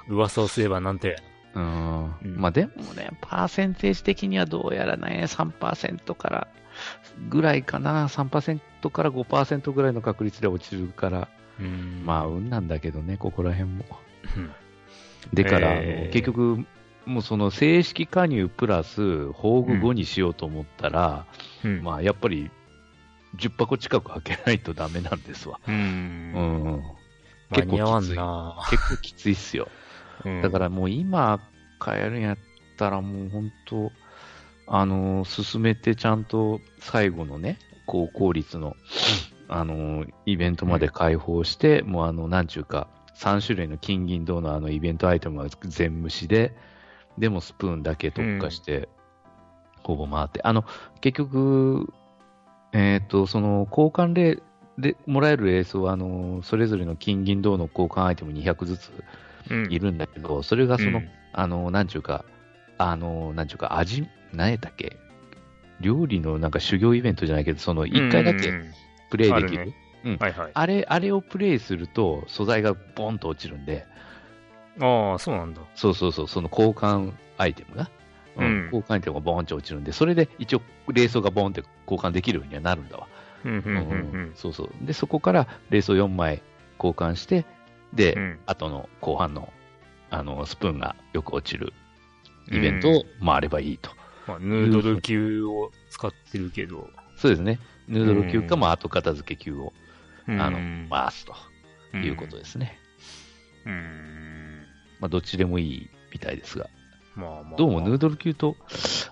[0.09, 1.23] 噂をすればなんて。
[1.55, 6.49] うんうんまあでもね、パーセンテージ的にはどうやらね、3%から
[7.29, 11.29] ぐらいかな、3%から5%ぐらいの確率で落ちるから、
[11.61, 13.85] うんまあ、運なんだけどね、ここら辺も。
[15.31, 15.81] うんでから、
[16.13, 16.65] 結局、
[17.07, 21.27] もうその正式加入プラス、宝具後にしようと思ったら、
[21.65, 21.83] うん。
[21.83, 22.51] まあやっぱり
[23.37, 25.61] 10箱近く開けないとダメなんですわ。
[25.67, 25.71] う。
[25.71, 26.83] うんん、
[27.51, 29.69] 間に合わんな結構きついっすよ。
[30.25, 31.41] うんだからもう今
[31.79, 32.39] 買えるんやっ
[32.79, 33.93] たらもう本当、
[34.67, 38.77] あのー進めてちゃんと最後のね、高効率の、
[39.49, 46.55] あのーイベントまで開放して、もうあの、なんちゅうか、3種類の金銀銅のあのイベントアイテムは全無視で、
[47.19, 48.89] でもスプーンだけ特化して、
[49.83, 50.65] ほぼ回って、あの、
[51.01, 51.93] 結局、
[52.73, 54.43] えっ、と、その交換例
[54.79, 58.91] でもらえるレースは、あのーそれぞれの金銀銅の交換アイテム200ずつ
[59.51, 59.67] うん。
[59.71, 61.09] いるんだけど、それがその、うん。
[61.33, 62.25] あの、なんちゅうか、
[62.79, 64.97] あの、なんちゅうか、味、何やったっけ？
[65.81, 68.71] 料理のなんか修行イベントじゃないけど、その一回だけうん
[69.11, 69.73] プレイできる？
[70.05, 70.51] うんはいはい。
[70.53, 73.87] あれ、あれをプレイすると素材がボンと落ちるんで、
[74.81, 75.61] ああ、そうなんだ。
[75.75, 77.91] そうそうそう、その交換アイテムが、
[78.37, 80.63] うんうん交換アイテムがボンと落ちるんで、それで一応、
[80.93, 83.07] レースがボンって交換できるようにはなるんだわ。
[83.45, 84.71] うん、うん、そうそう。
[84.83, 86.43] で、そこからレースを4枚
[86.79, 87.45] 交換して、
[87.93, 89.53] で、うん後の後半の、
[90.11, 91.73] あの、スプーンがよく落ちる
[92.51, 93.91] イベントを回ればいいと。
[94.27, 96.89] まあ、ヌードル級を使ってるけど。
[97.17, 97.61] そうですね。
[97.87, 99.73] ヌードル級か、うんまあ、後片付け級を、
[100.27, 101.35] あのうん回すと
[101.97, 102.79] いうことですね。
[103.67, 104.67] うん。
[105.01, 106.69] まあ、どっちでもいいみたいですが。
[107.15, 107.57] まあまあ。
[107.57, 108.57] どうもヌードル級と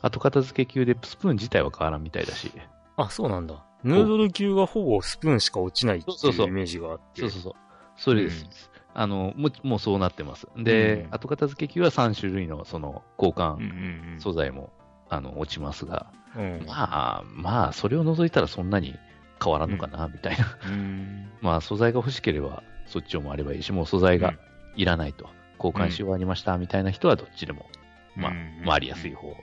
[0.01, 2.51] 後片付け級でスプーン自体は変わらんみたいだし。
[2.97, 3.65] あ、そうなんだ。
[3.85, 7.23] ヌードル級がほぼスプーンしか落ちないっていうイメージがあって。
[7.23, 7.53] そうそうそう。
[7.97, 8.45] それです。
[8.45, 10.47] うんあの、もう、もうそうなってます。
[10.57, 14.71] で、うん後片付け級は3種類のその交換素材も、
[15.09, 16.43] あの、落ちますが、うん。
[16.43, 16.67] うん。
[16.67, 18.95] まあ、まあ、それを除いたらそんなに
[19.43, 20.59] 変わらんのかな、みたいな。
[20.67, 21.31] うん。
[21.41, 24.39] まあ、素材が欲しければ、そっちを回ればいいし、もう素材がうん
[24.77, 25.29] いらないと、
[25.63, 27.69] 交換し終わりました、みたいな人はどっちでも、
[28.17, 29.37] まあうん、回りやすい方を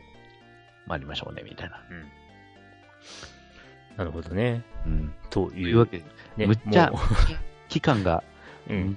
[0.88, 1.82] 回りましょうね、みたいな。
[1.90, 2.08] うん。
[3.98, 4.64] なるほどね。
[4.86, 5.14] うん。
[5.30, 5.80] とという。
[5.80, 6.04] わけで、
[6.38, 7.00] ねむっちゃも
[7.70, 8.24] 期間が。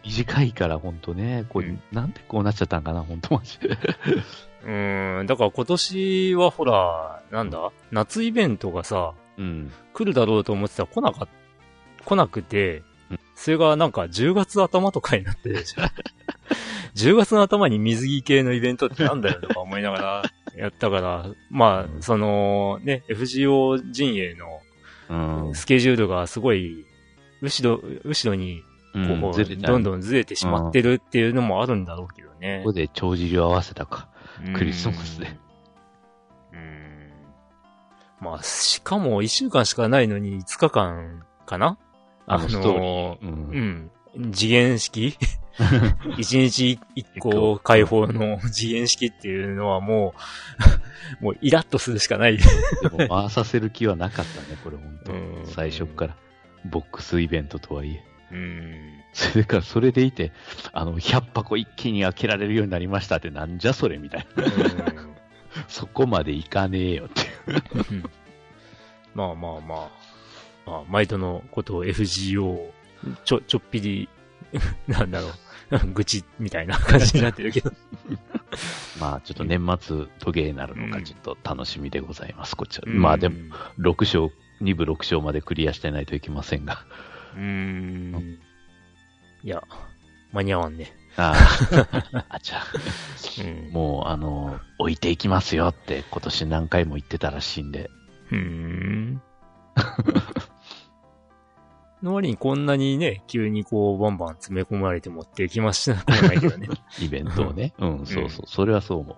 [0.04, 3.70] 短いから、本当ね、こう、うんなんでこうなっちゃったんかな、本当マジで。
[4.66, 5.26] うん。
[5.26, 7.70] だから今年はほら、なんだ？
[7.90, 9.72] 夏イベントがさ、うん。
[9.92, 11.28] 来るだろうと思ってたら来なかっ、
[12.04, 15.50] 来なくてうん、それがなんか10月頭とかになって、
[16.96, 20.22] 10月の頭に水着系のイベントってなんだよとか思いながら
[20.56, 26.86] やったから、まあ、そのね、FGO 陣営うんのスケジュールがすごい、
[27.40, 28.62] 後ろ、後ろに
[28.94, 32.72] うんこう、どんどんずれてしまってるっていうのもあるんだろうけどねここ。
[32.72, 34.08] で帳尻を合わせたか。
[34.54, 35.36] クリスマスで。
[38.22, 41.76] まあ、しかも1週間しかないのに5日間かな？
[42.26, 43.18] あの、ストーリー。
[43.20, 43.26] う。
[44.16, 44.32] うんん。
[44.32, 45.18] 次元式？
[46.16, 50.14] 一日一個解放の次元式っていうのはも
[51.20, 52.38] う、 もうイラッとするしかない。
[52.38, 52.44] で
[52.88, 56.16] も回させる気はなかったね、これ本当うん最初っから。
[56.64, 58.04] ボックスイベントとはいえ。
[58.30, 58.74] うん。
[59.12, 60.30] それから、それでいて、
[60.72, 64.44] あの、100箱一気に開けられるようになりましたってなんじゃそれみたいな。
[65.68, 67.31] そこまでいかねえよって。
[67.46, 68.04] うん
[69.14, 70.12] まあまあまあ。
[70.66, 72.70] まあ、毎度のことを FGO、
[73.24, 74.08] ちょ、ちょっぴり、
[74.86, 75.28] なんだろ
[75.70, 77.72] う、愚痴みたいな感じになってるけど。
[79.00, 82.84] まあ、ちょっと年末トゲになるのうんかちょっと楽しみでございます、こっちは。
[82.86, 83.36] まあでも、
[83.78, 86.84] うん、6章、2部6章までクリアしてないといけませんが。
[87.34, 88.38] うーん。
[89.42, 89.64] いや、
[90.32, 90.92] 間に合わんね。
[91.16, 92.62] ああ、 あ、じゃあ、
[93.42, 93.72] うん。
[93.72, 97.90] もう、あの、置いていきますよって今年何回も言ってたらしいんで。
[98.30, 99.22] うーん。
[102.02, 105.96] の割にこんなにね、急にこう、バンバン詰め込まれて持ってきました。
[106.02, 106.68] こないけどね。
[106.98, 107.74] イベントをね。
[107.78, 108.46] うん、そうそう。
[108.48, 109.12] それはそう思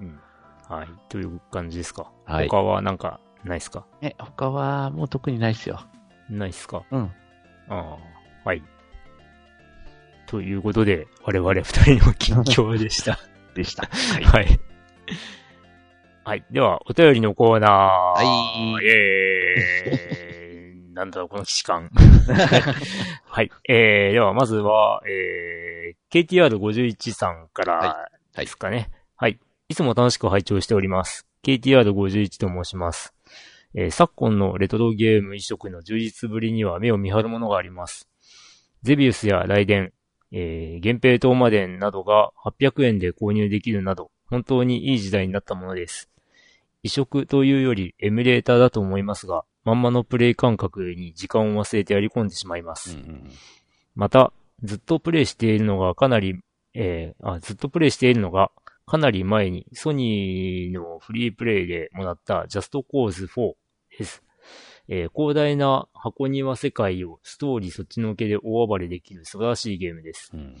[0.00, 0.04] う。
[0.04, 0.20] うん。
[0.68, 0.88] はい。
[1.08, 2.10] という感じですか。
[2.24, 3.84] はい他はなんか、ないっすか？
[4.02, 5.80] え、他はもう特にないっすよ。
[6.28, 6.84] ないっすか？
[6.92, 7.12] うん。
[7.68, 7.96] ああ、
[8.44, 8.62] はい。
[10.30, 11.64] ということで、我々二
[11.96, 13.18] 人の近況でした。
[13.52, 13.88] でした。
[14.30, 14.60] はい。
[16.22, 16.44] はい。
[16.52, 17.70] では、お便りのコーナー。
[17.70, 18.26] はい
[18.74, 20.94] イェーイ。
[20.94, 21.90] なんだろう、この騎士感。
[23.26, 23.50] はい。
[23.68, 28.88] えー、では、まずは、えー、KTR51 さんからはいですかね。
[29.16, 29.40] はい。
[29.68, 31.26] いつも楽しく拝聴しております。
[31.42, 33.12] KTR51 と申します。
[33.74, 38.08] えー昨今のレトロゲーム移植の充実ぶりには目を見張るものがあります。
[38.82, 39.92] ゼビウスやライデン、
[40.32, 46.10] えー、源平東馬伝などが800円で購入できるなど、本当にいい時代になったものです。
[46.82, 52.96] 移植というよりエミュレーターだと思いますが、まんまのプレイ感覚に時間を忘れてやり込んでしまいます。
[52.96, 53.30] うん
[53.94, 56.40] また、ずっとプレイしているのがかなり、
[56.74, 58.50] えーあ、ずっとプレイしているのが、
[58.86, 63.52] かなり前にソニーのフリープレイでもらった Just Cause 4
[63.98, 64.22] です。
[64.92, 70.32] えー広大な箱庭世界をストーリーそっちのけで大暴れできる素晴らしいゲームです。
[70.34, 70.56] うん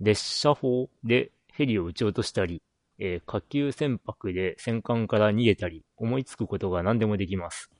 [0.00, 2.62] 列車砲でヘリを撃ち落としたり、
[2.98, 7.70] えー下級船舶で戦艦から逃げたり、思いつくことが何でもできます。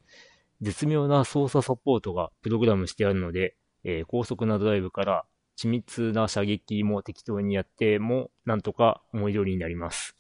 [0.61, 5.25] 絶妙な操作サポートがプログラムしてあるので、えー高速なドライブから
[5.57, 10.17] 緻密な射撃も適当にやっても、なんとか思い通りになります。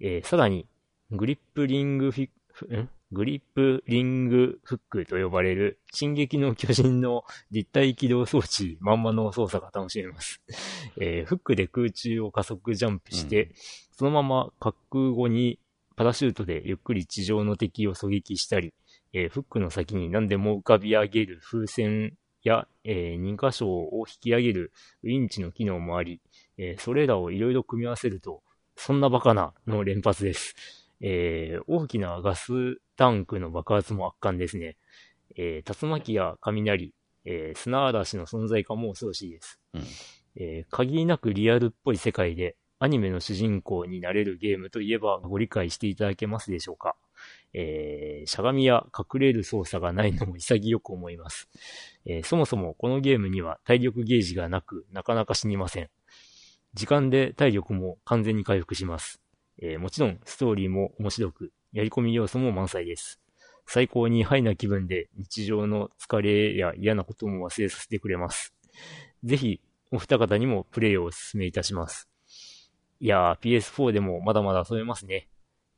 [0.00, 0.66] えーさらに、
[1.10, 10.42] グリップリングフィフんグリップリングフックと呼ばれる、進撃の巨人の立体起動装置まんまの操作が楽しめます。
[10.98, 13.52] えーフックで空中を加速ジャンプして、
[13.92, 15.58] そのまま滑空後に
[15.94, 18.72] パラシュートでゆっくり地上の敵を狙撃したり、
[19.12, 26.22] えーフックの先に何でも浮かび上げる風船や、え2箇所を引き上げるウィンチの機能もあり、
[26.56, 28.42] えーそれらをいろいろ組み合わせると、
[28.74, 30.81] そんなバカなの連発です。
[31.02, 34.76] えー大きなガスタンクの爆発も圧巻ですね。
[35.36, 36.94] えー竜巻や雷、
[37.24, 39.60] えー砂嵐の存在感も恐ろしいです。
[39.74, 39.82] うん
[40.36, 46.96] えー限りなくリアルっぽい世界でアニメの主人公になれるゲームといえばご理解していただけますでしょうか。
[47.52, 51.48] えーしゃがみや隠れる操作がないのも潔く思います。
[52.06, 55.90] えーそもそもこのゲームには体力ゲージがなく、なかなか死にません。
[56.74, 59.21] 時間で体力も完全に回復します。
[59.60, 63.20] えーもちろんストーリーも面白く、やり込み要素も満載です。
[63.66, 68.54] 最高にハイな気分で日常の疲れや嫌なことも忘れさせてくれます。
[69.24, 72.08] ぜひ、お二方にもプレイをお勧めいたします。
[73.00, 75.28] いやー、PS4 でもまだまだ遊べますね。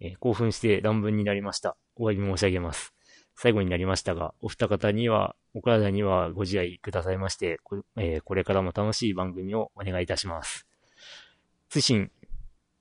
[0.01, 1.77] えー興奮して乱文になりました。
[1.97, 2.95] お詫び申し上げます。
[3.37, 10.67] 最後になりましたが、お二方には、お体にはご自愛くださいまして、こ,、えーこれからも楽しい番組をお願いいたします。
[11.69, 12.11] 追伸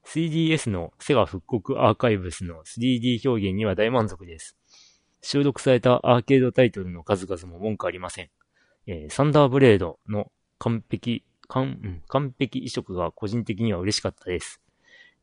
[0.05, 4.57] 3DS のセガ復刻アーカイブスの 3D 表現には大満足です。
[5.21, 8.29] 収録されたアーケードタイトルの数々も文句ありません。
[8.85, 14.61] えーサンダーブレードの完璧、完うん完璧移植が個人的には嬉しかったです。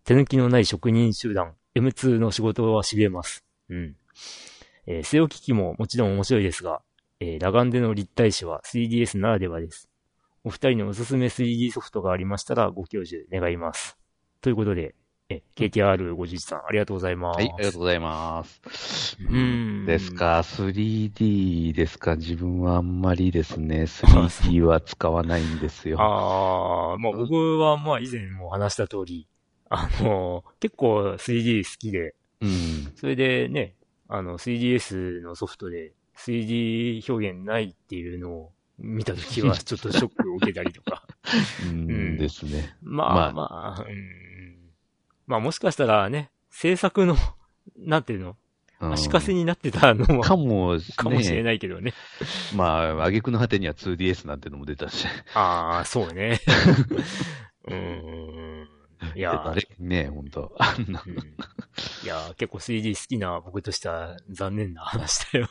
[0.04, 3.44] 手抜きのない職人集団 M2 の仕事は痺れます。
[3.68, 3.96] うん。
[4.86, 6.80] えー、据え置きももちろん面白いですが、
[7.20, 9.90] えー裸眼での立体視は 3DS ならではです。
[10.42, 13.99] お二人のおすすめ 3D ソフトがありましたらご教授願います。
[14.40, 14.94] ということで、
[15.28, 17.36] え、KTR51 さんありがとうございます。
[17.36, 19.16] はい、ありがとうございます。
[19.20, 26.00] うんですか、3D ですか、自分はあんまりですね、3D は使わないんですよ。
[26.00, 29.28] ああ、まあ僕はまあ以前も話した通り、
[29.68, 32.92] あの、結構 3D 好きで、うん。
[32.96, 33.74] それでね、
[34.08, 41.04] あの 3DS のソフトで 3D 表現ないっていうのを見たときは ちょっとショックを受けたりとか。
[41.70, 42.74] うんうんですね。
[42.82, 44.56] まあまあまあ、うん。
[45.26, 47.16] まあもしかしたらね、制作の、
[47.76, 48.34] なんていうの、うん
[48.82, 51.92] 足かせになってたのも、かも、ね、かもしれないけどね。
[52.56, 55.06] まあ、挙句の果てには 2DS なんてのも出たし。
[55.34, 56.40] ああ、そうね。
[57.68, 58.68] うーん。
[59.14, 65.48] いやー誰ね、本当あんなうんいやー、結構 3D 好きな僕としては残念な話だよ。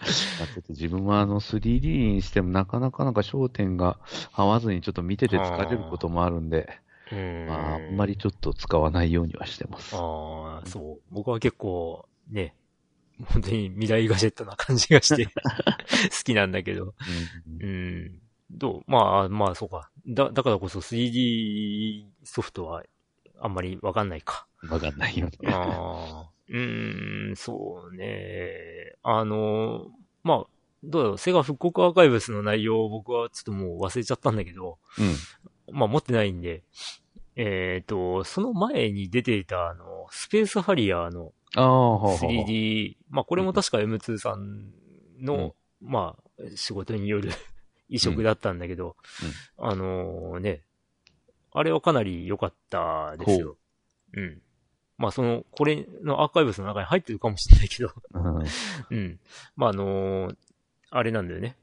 [0.00, 3.98] っと 自分はあの 3D にしてもなかなかなんか焦点が
[4.32, 6.68] 合わずにちょっと見てて疲れることもあるんで、
[7.12, 9.94] うんまあ、あんまりちょっと使わないようにはしてます。
[9.96, 11.00] ああ、そう。
[11.10, 12.54] 僕は結構、ね、
[13.24, 15.32] 本当に未来ガジェットな感じがして、 好
[16.24, 16.94] きなんだけど。
[17.60, 18.20] うんうん。
[18.50, 18.82] どう？
[18.86, 19.90] まあ、まあ、そうか。
[20.06, 22.84] だ、だからこそ 3D ソフトは
[23.40, 24.46] あんまりわかんないか。
[24.68, 25.32] わかんないよね。
[25.46, 28.94] ああ、うーん、そうね。
[29.02, 29.86] あの、
[30.24, 30.46] まあ、
[30.82, 35.74] どうだろう、セガ復刻アーカイブスの内容を僕はちょっともう忘れちゃったんだけど、うん。
[35.74, 36.62] まあ持ってないんで、
[37.36, 42.16] えっ、と、その前に出ていたあの、スペースハリアーのああ。
[42.18, 44.72] 3D、まあこれも確か M2 さん
[45.20, 47.30] の、まあ仕事による
[47.88, 48.96] 移植だったんだけど、
[49.58, 50.62] あのね、
[51.52, 53.56] あれはかなり良かったですよ。
[54.14, 54.42] うん。
[55.00, 58.44] まあその、これのアーカイブスの中に入ってるかもしれないけど、うん
[58.90, 59.20] うん。
[59.56, 60.30] まああの
[60.90, 61.56] あれなんだよね。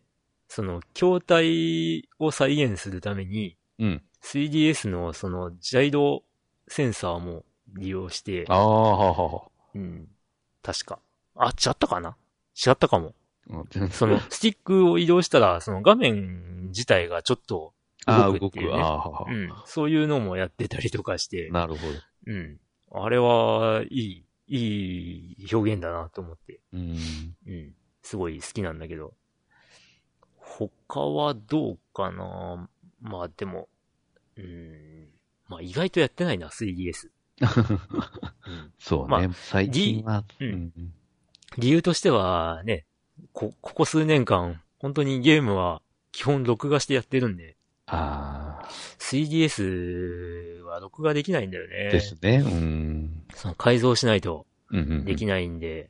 [0.47, 4.01] その、筐体を再現するために、うん。
[4.23, 6.23] 3DS のその、ジャイロ
[6.67, 7.43] センサーも
[7.75, 9.51] 利用してあ、あ、はあ、はあ。
[9.75, 10.07] うん。
[10.63, 10.99] 確か。
[11.35, 12.17] あ、違ったかな？
[12.55, 13.13] 違ったかも。
[13.49, 17.73] うんその、スティックを移動したら、その画面自体がちょっと
[18.07, 18.39] ああ、動く。
[18.39, 18.81] 動くっていうね。
[18.81, 19.53] ああ、はあうん。
[19.65, 21.99] そういうのもやってたりとかして、なるほど。
[22.25, 22.59] うん。
[22.91, 26.59] あれは、いい、いい表現だなと思って。
[26.73, 26.97] うん。
[27.47, 27.75] うん。
[28.01, 29.13] すごい好きなんだけど。
[30.39, 32.69] 他はどうかな？
[33.01, 33.67] まあでも、
[34.37, 35.09] うん。
[35.47, 37.09] まあ意外とやってないな、3DS。
[37.41, 39.07] うん、そうね。
[39.09, 40.93] まあ最近は、うんうん
[41.57, 42.85] 理由としては、ね、
[43.31, 45.81] こ、ここ数年間、本当にゲームは
[46.11, 47.56] 基本録画してやってるんで、
[47.87, 48.69] ああ、
[48.99, 51.89] 3DS は録画できないんだよね。
[51.91, 52.43] ですね。
[52.45, 53.23] うん。
[53.33, 55.89] その改造しないとうんうんうんできないんで、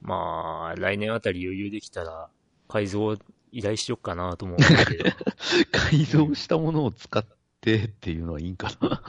[0.00, 2.28] まあ、来年あたり余裕できたら、
[2.68, 3.16] 改造
[3.50, 5.04] 依頼しよっかなと思うんだけど。
[5.72, 7.24] 改造したものを使っ
[7.60, 9.02] てっていうのはいいんかな。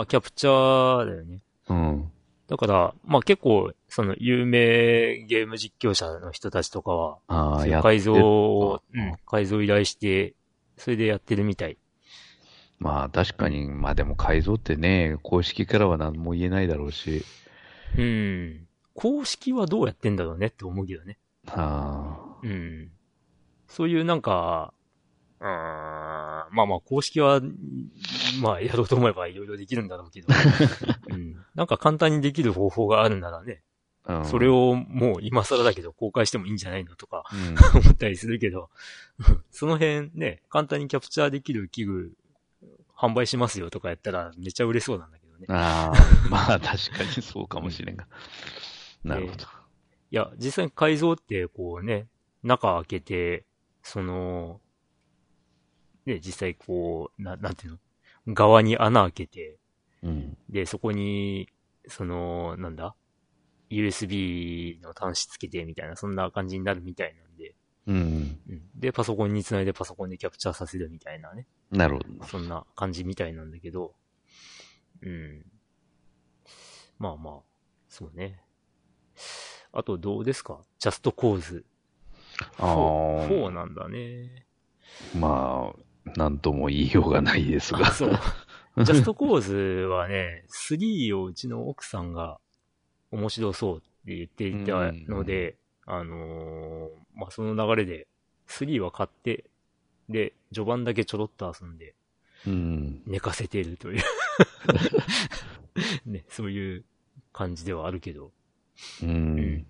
[0.00, 1.40] あ、キャプチャーだよね。
[1.68, 2.12] うん。
[2.48, 10.34] だから、まあ結構、その有名ゲーム実況者の人たちとかは、ああ、改造を、るうん、改造依頼して、
[10.76, 11.78] それでやってるみたい。
[12.78, 17.24] まあ確かに、まあでも改造ってね、公式からは何も言えないだろうし。
[17.96, 18.66] うん。
[18.94, 21.18] 公式はどうやってんだろうねって思うけどね。
[21.48, 22.90] あうん。
[23.68, 24.72] そういうなんか、
[25.40, 27.40] うーん、まあまあ公式は、
[28.40, 30.28] まあやろうと思えばいろいろできるんだろうけど、
[31.08, 31.36] うん。
[31.54, 33.75] なんか簡単にできる方法があるならね、あ、
[34.06, 38.70] うんそれ、をもう今更だけど公開してもいいんじゃないのとかうん、思ったりするけど、
[39.50, 42.12] その辺ね、簡単にキャプチャーできる器具
[42.96, 45.46] 販売しますよとかやったらめっちゃ売れそうなんだけどね。
[45.48, 48.06] ああ、 まあ確かにそうかもしれんが。
[49.02, 49.44] なるほど。
[49.44, 52.08] いや、実際に改造ってこうね、
[52.42, 53.44] 中開けて、
[53.82, 54.60] その、
[56.06, 58.34] ね、実際こう、な、なんていうの？
[58.34, 59.58] 側に穴開けて、
[60.02, 60.38] うん。
[60.48, 61.48] で、そこに、
[61.88, 62.94] その、なんだ？
[63.70, 67.54] ?USB の端子つけてみたいな、そんな感じになるみたいなんで、
[67.86, 68.38] うん。
[68.48, 68.62] うん。
[68.74, 71.46] で、パソコンにつないでパソコンでキャプチャーさせるみたいなね。
[71.70, 72.24] なるほど。
[72.26, 73.94] そんな感じみたいなんだけど、
[75.02, 75.44] うん。
[76.98, 77.34] まあまあ、
[77.88, 78.40] そうね。
[79.72, 80.64] あとどうですか？
[80.78, 81.64] ジャストコーズ。
[82.58, 82.74] ああ、
[83.28, 84.46] 4なんだね。
[85.18, 85.72] ま
[86.06, 87.92] あ、なんとも言いようがないですがあ、。
[87.92, 88.10] そう。
[88.84, 89.54] ジャストコーズ
[89.86, 92.38] はね、3をうちの奥さんが
[93.16, 95.56] 面白そうって言っていたので、
[95.86, 98.06] あのーまあ、その流れで、
[98.48, 99.46] 3は買って、
[100.08, 101.94] で、序盤だけちょろっと遊んで、
[102.46, 103.02] うん。
[103.06, 104.02] 寝かせてるという。
[106.06, 106.84] ね、そういう
[107.32, 108.32] 感じではあるけど。
[109.02, 109.66] うん。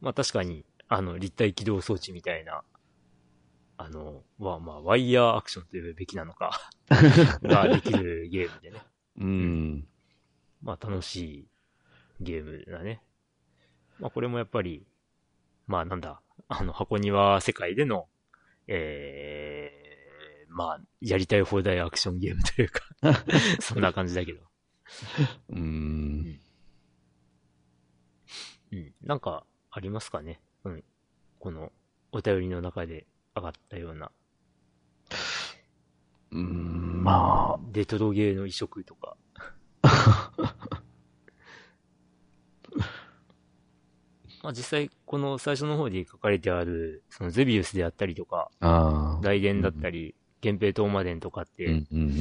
[0.00, 2.62] まあ確かに、あの、立体起動装置みたいな、
[3.78, 6.70] あの、は、まあ、ワイヤーアクションというべきなのか、
[7.42, 8.82] ができるゲームでね。
[9.18, 9.88] うん。
[10.62, 11.48] まあ楽しい
[12.20, 13.02] ゲームだね。
[13.98, 14.86] まあこれもやっぱり、
[15.66, 18.08] まあなんだ、あの、箱庭世界での、
[18.66, 22.82] えー、まあ、やりたい放題アクションゲームというか、
[23.60, 24.40] そんな感じだけど。
[25.50, 26.40] うん。
[28.72, 28.94] うん。
[29.02, 30.40] なんか、ありますかね？
[30.64, 30.84] うん。
[31.38, 31.72] この、
[32.12, 34.10] お便りの中で上がったような、
[36.32, 39.16] うん、まあ、デトロゲーの移植とか。
[44.42, 49.18] まあ実際、この最初の方に書かれてある、そのゼビウスであったりとか、ああ。
[49.22, 52.12] 雷電だったり、源平東馬伝とかって、うんうんうん。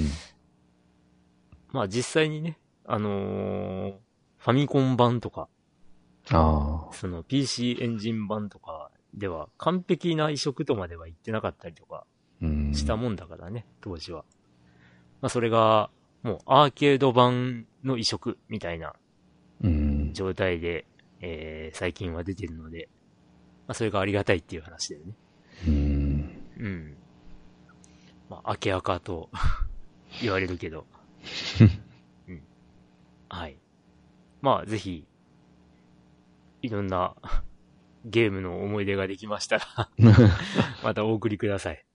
[1.71, 3.93] まあ実際にね、あのー
[4.37, 5.49] ファミコン版とか。
[6.25, 12.05] その PC エンジン版とかでは完璧な移植とまでは言ってなかったりとか
[12.41, 12.73] うん。
[12.73, 14.23] したもんだからね、当時は。
[15.21, 15.89] まあそれが、
[16.23, 18.93] もうアーケード版の移植みたいな
[19.63, 20.13] うん。
[20.13, 20.85] 状態で、
[21.21, 22.89] えー、最近は出てるので、
[23.67, 25.13] まあそれがありがたいっていう話だよね。
[25.67, 26.43] うん。
[26.57, 26.97] うん。
[28.29, 29.29] まあ、明け赤と
[30.21, 30.85] 言われるけど。
[32.27, 32.43] うん。
[33.29, 33.57] はい。
[34.41, 35.07] まあ、ぜひ、
[36.61, 37.15] いろんな
[38.05, 39.89] ゲームの思い出ができましたら、
[40.83, 41.85] またお送りください。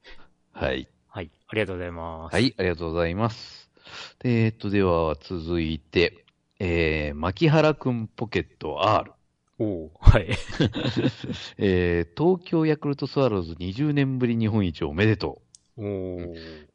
[0.52, 0.88] はい。
[1.08, 1.30] はい。
[1.46, 2.34] ありがとうございます。
[2.34, 3.70] はい、ありがとうございます。
[4.18, 6.23] でえっと、では、続いて、
[6.60, 9.12] えー、牧原くんポケット R。
[9.58, 10.28] おーはい。
[11.58, 15.42] えー、東京ヤクルトスワローズ20年ぶり日本一おめでと
[15.76, 15.80] う。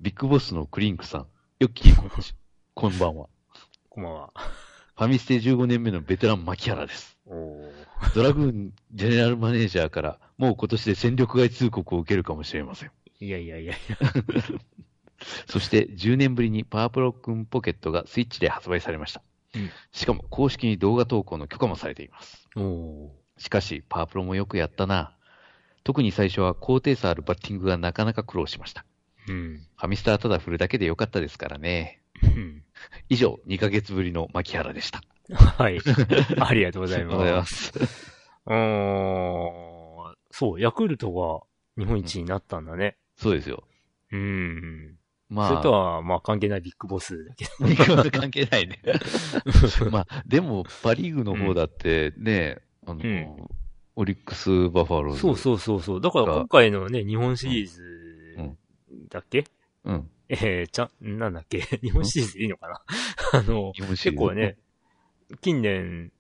[0.01, 1.27] ビッグボスのクリンクさん。
[1.59, 2.09] よっきーこん
[2.73, 3.27] こんばんは。
[3.89, 4.33] こんばんは。
[4.97, 7.17] ファミステ15年目のベテラン牧原です。
[7.25, 12.91] おードラグーンジェネラルマネージャーから、もう今年で戦力外通告を受けるかもしれません。
[13.21, 13.77] いやいやいやい
[15.47, 19.21] そして10年ぶりにパワープロくんポケットがスイッチで発売されました。
[19.55, 22.47] うんしかも公式に動画投稿の許可もされています。
[23.37, 25.15] しかし、パワープロもよくやったな。
[25.83, 28.85] 特に最初は高低差あるバッティングがなかなか苦労しました。
[29.27, 29.65] うん。
[29.77, 32.01] ファミスタはただ振るだけでよかったですからね。
[32.21, 32.63] うん。
[33.09, 35.01] 以上、2ヶ月ぶりの牧原でした。
[35.33, 35.79] はい。
[36.39, 37.17] ありがとうございま。
[37.17, 38.13] ますす。
[38.45, 40.15] うーん。
[40.31, 42.97] そう、ヤクルトが日本一になったんだね。
[43.15, 43.63] そうですよ。
[44.11, 44.98] うん。
[45.29, 47.65] まあ、それとは、まあ関係ないビッグボスだけど。
[47.67, 48.81] ビッグボス関係ないね。
[49.91, 53.49] まあ、でも、パリーグの方だってね、あの、うん
[53.95, 55.19] オリックス・バファローズ。
[55.19, 56.01] そうそうそうそう。
[56.01, 58.57] だからが今回のね、日本シリーズうん
[59.09, 59.43] だっけ、
[59.83, 60.09] うん。
[60.29, 61.59] えー、ちゃん、なんだっけ？
[61.83, 62.81] 日本シリーズでいいのかな？
[63.33, 64.25] あの、日本シリーズ？
[64.25, 64.57] 結構ね、
[65.41, 66.13] 近年、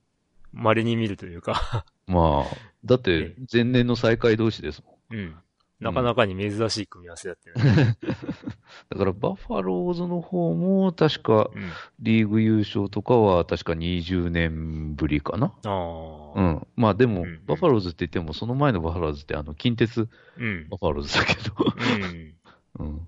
[0.51, 5.17] 稀に見るというか、まあ、だって、前年の最下位同士ですもん。
[5.17, 5.35] うん。
[5.79, 7.97] なかなかに珍しい組み合わせだったよね。
[8.89, 11.71] だから、バファローズの方も、確か、うん。
[11.99, 15.53] リーグ優勝とかは、確か20年ぶりかな。
[15.63, 16.39] ああ。
[16.39, 16.67] うん。
[16.75, 20.67] まあ、でも、うんバファローズって言っても、その前のバファローズって、あの、近鉄うん。
[20.69, 21.55] バファローズだけど。
[21.95, 22.35] うん。
[22.79, 23.07] うん。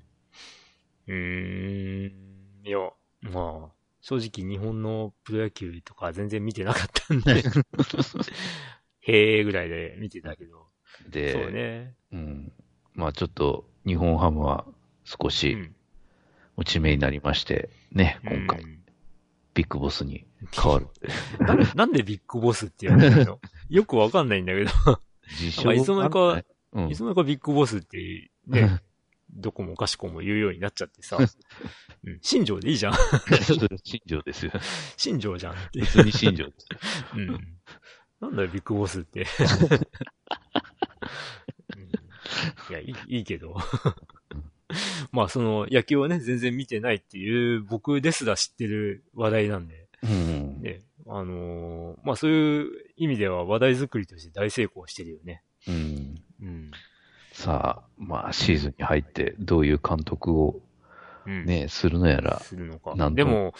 [1.07, 2.31] うーん。
[2.65, 2.77] いや、
[3.21, 7.43] まあ、正直日本のプロ野球とか全然見てなかったんで、
[9.01, 10.67] へえぐらいで見てたけど。
[11.07, 11.95] で、そうね。
[12.11, 12.53] うん。
[12.93, 14.65] まあ、ちょっと、日本ハムは
[15.03, 15.75] 少うしん。
[16.57, 18.81] 落ち目になりまして、ね、今回、うん
[19.53, 20.87] ビッグボスに変わる。
[21.39, 23.39] ななんでビッグボスって言われるの？
[23.69, 24.71] よくわかんないんだけど、
[25.41, 28.81] 自なんかいつの間にか、うんいつの間にかビッグボスってね、
[29.29, 31.17] どこもかしこも言うようになっちゃってさ、
[32.03, 32.93] うん、新庄でいいじゃん。
[33.43, 34.53] 新庄ですよ。
[34.95, 35.81] 新庄じゃんって。
[35.81, 36.67] 普通に新庄です。
[37.15, 37.57] うん。
[38.21, 39.25] なんだよ、ビッグボスって。
[42.69, 43.55] うんいや、いい、いいけど。
[45.11, 50.61] まあ、その、野球をね、全然見てないっていう、僕ですら知ってる話題なんで、うん。
[50.61, 55.43] ね、あのーまあそういう意味では話題作りとして大成功してるよね。
[55.67, 56.21] うん。
[56.41, 56.71] うん。
[57.33, 60.61] さあ、まあ、シーズンに入って、どういう監督を
[61.25, 61.45] うん。
[61.45, 62.39] ね、するのやら。
[62.39, 62.95] するのか。
[63.11, 63.53] でも、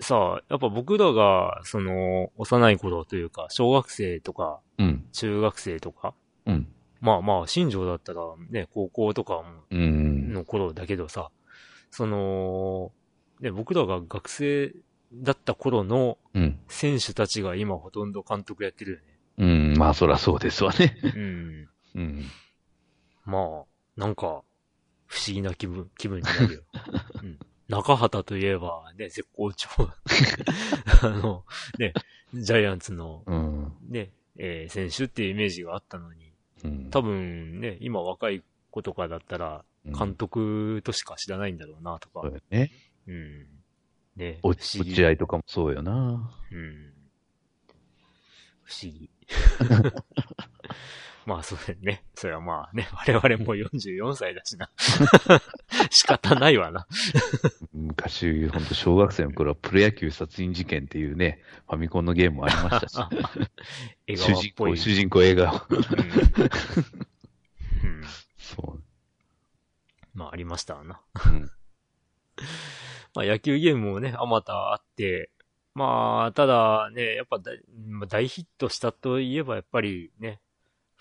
[0.00, 5.06] さあ、やっぱ僕らが、その、幼い頃というか、小学生とか、うん。
[5.12, 6.14] 中学生とか、
[6.46, 6.68] うん。
[7.00, 9.42] まあまあ、新庄だったらね、高校とか。
[9.70, 11.30] の頃だけどさ、
[11.90, 12.92] その、
[13.40, 14.72] ね、僕らが学生
[15.14, 16.58] だった頃のうん。
[16.68, 19.04] 選手たちが今ほとんど監督やってるよね。
[19.38, 19.78] うん。
[19.78, 20.98] まあ、そらそうですわね。
[21.02, 21.68] うん。
[21.94, 22.24] うん。
[23.24, 24.42] まあ、なんか、
[25.06, 26.62] 不思議な気分、気分になるよ。
[27.22, 27.38] うん。
[27.68, 29.68] 中畑といえば、ね、絶好調。
[31.02, 31.44] あの、
[31.78, 31.94] ね、
[32.34, 33.72] ジャイアンツの、うん。
[33.88, 36.25] ね、えー選手っていうイメージがあったのに、
[36.64, 36.90] うん。
[36.90, 42.32] 多分ね、今若い子とかだったら、うん監督としか知らないんだろうな、とかそう。
[42.32, 42.72] よね。
[43.06, 43.46] うん。
[44.16, 46.28] ね、落合とかもそうよな。
[46.50, 46.92] うん。
[48.64, 49.08] 不思議。
[51.26, 52.04] まあそうだよね。
[52.14, 54.70] それはまあね、 我々も44歳だしな。
[55.90, 56.86] 仕方ないわな。
[57.72, 62.96] 昔、本当小学生の頃はプロ野球殺人事件っていうね、ファミコンのゲームもありましたし、
[64.08, 64.76] 笑主人公。
[64.76, 65.66] 主人公映画。
[65.68, 65.78] うん
[67.82, 68.04] うん。
[68.38, 68.78] そ
[70.14, 71.00] まあありましたわな。
[71.26, 71.28] う。
[71.28, 71.50] うん。
[73.14, 75.30] まあ野球ゲームもね、あまたあって、
[75.74, 77.38] まあ、ただね、やっぱ
[78.08, 80.40] 大ヒットしたといえばやっぱりね、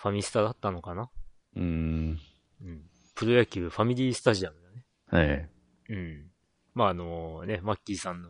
[0.05, 1.09] ファミスタだったのかな？
[1.55, 2.19] うん。
[2.63, 2.81] うん。
[3.15, 4.85] プロ野球ファミリースタジアムだね。
[5.07, 5.49] はい。
[5.89, 6.27] うん。
[6.75, 8.29] まああのね、マッキーさんの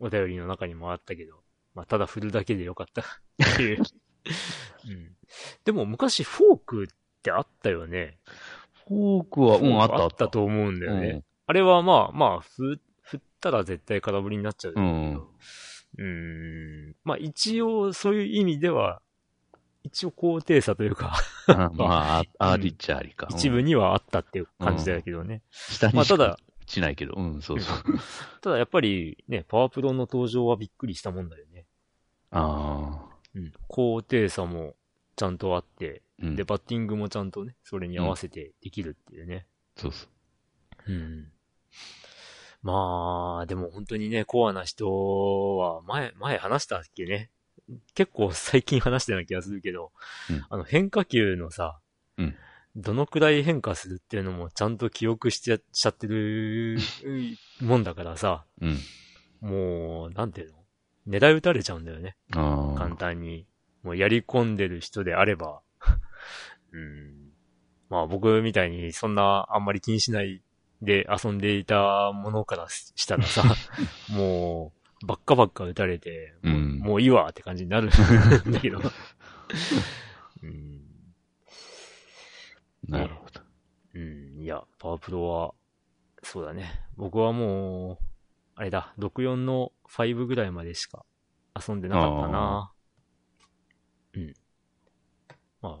[0.00, 1.36] お便りの中にもあったけど、
[1.74, 3.04] まあただ振るだけでよかったっ
[3.56, 3.78] ていう。
[4.86, 5.16] うん。
[5.64, 6.86] でも昔フォークっ
[7.22, 8.18] てあったよね。
[8.86, 11.08] フォークは、うん、あったあったと思うんだよね。
[11.08, 14.86] うんあれはまあまあ、ふ、振ったら絶対空振りになっちゃうけど。
[14.86, 15.14] うん。
[15.14, 16.96] うーん。
[17.02, 19.00] まあ一応そういう意味では、
[19.88, 21.14] 一応高低差というか、
[21.48, 23.26] あ まあ、あ ありっちゃありか。
[23.30, 25.42] うん一部にはあったっていう感じだけどね。
[25.50, 27.76] 下にしたかまあだ、落ちないけど、うん、そうそう。
[28.42, 31.66] ただやっぱりね、パワープロの登場はびっくりしたもんだよね。
[32.30, 33.16] ああ。
[33.34, 33.52] うん。
[33.66, 34.76] 高低差も
[35.16, 36.36] ちゃんとあって、うん。
[36.36, 39.46] で、バッティングもちゃんとね、それに合わせてできるっていうね。
[39.76, 40.06] そうそ
[40.86, 40.92] う。
[40.92, 41.32] うん。
[42.62, 47.30] まあ、でも本当にね、コアな人は、前、前話したっけね。
[47.94, 49.92] 結構最近話したような気がするけど、
[50.30, 51.78] うんあの変化球のさ、
[52.16, 52.34] うん
[52.76, 56.78] どのくらい変化するっていうのもちゃんと記憶しちゃしちゃってる
[57.60, 58.78] もんだからさ、うん。
[59.40, 60.58] もう、なんていうの？
[61.08, 62.16] 狙い撃たれちゃうんだよね。
[62.30, 63.46] 簡単に。
[63.82, 65.60] もうやり込んでる人であれば。
[66.72, 67.32] うん。
[67.88, 70.42] まあ僕みたいにそんなあんまり気にしない
[70.82, 73.42] で遊んでいたものからししたらさ、
[74.10, 77.90] もう、ばっかばっか撃たれて、もううんもういいわって感じになるん
[78.52, 78.80] だけど。
[80.42, 80.82] うん。
[82.88, 83.40] なるほど。
[83.94, 84.40] うん。
[84.40, 85.54] いや、パワープロは、
[86.22, 86.84] そうだね。
[86.96, 88.04] 僕はもう、
[88.54, 91.04] あれだ、64の5ぐらいまでしか
[91.54, 92.72] 遊んでなかったな。
[94.14, 94.34] うん。
[95.60, 95.80] ま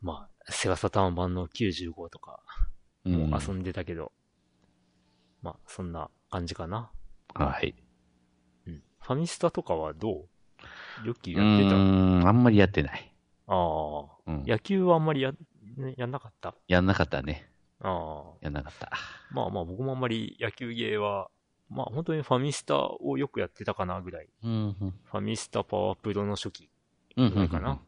[0.00, 2.40] まあ、セガサターン版の95とか
[3.04, 4.12] うんも遊んでたけど、
[5.42, 6.90] まあ、そんな感じかな。
[7.34, 7.74] はい。
[8.66, 8.82] うん。
[9.00, 10.26] ファミスタとかはど
[11.02, 11.06] う？
[11.06, 13.14] よくうやってたーん、あんまりやってない。
[13.46, 14.06] ああ。
[14.26, 14.44] うん。
[14.46, 15.32] 野球はあんまりや、
[15.76, 16.54] ねやんなかった？
[16.68, 17.50] やんなかったね。
[17.80, 18.36] ああ。
[18.40, 18.90] やんなかった。
[19.32, 21.28] まあまあ僕もあんまり野球ゲーは、
[21.68, 24.28] まあ本当にファミスタをよくやってたかなぐらい。
[24.42, 24.76] うん。
[25.04, 26.70] ファミスタパワープロの初期
[27.16, 27.30] うん。
[27.30, 27.80] ぐらいかな。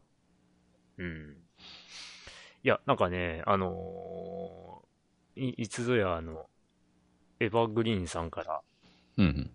[0.98, 1.36] うん。
[2.62, 6.46] いや、なんかね、あのーい、いつぞやあの、
[7.38, 8.62] エヴァグリーンさんから
[9.16, 9.50] うん。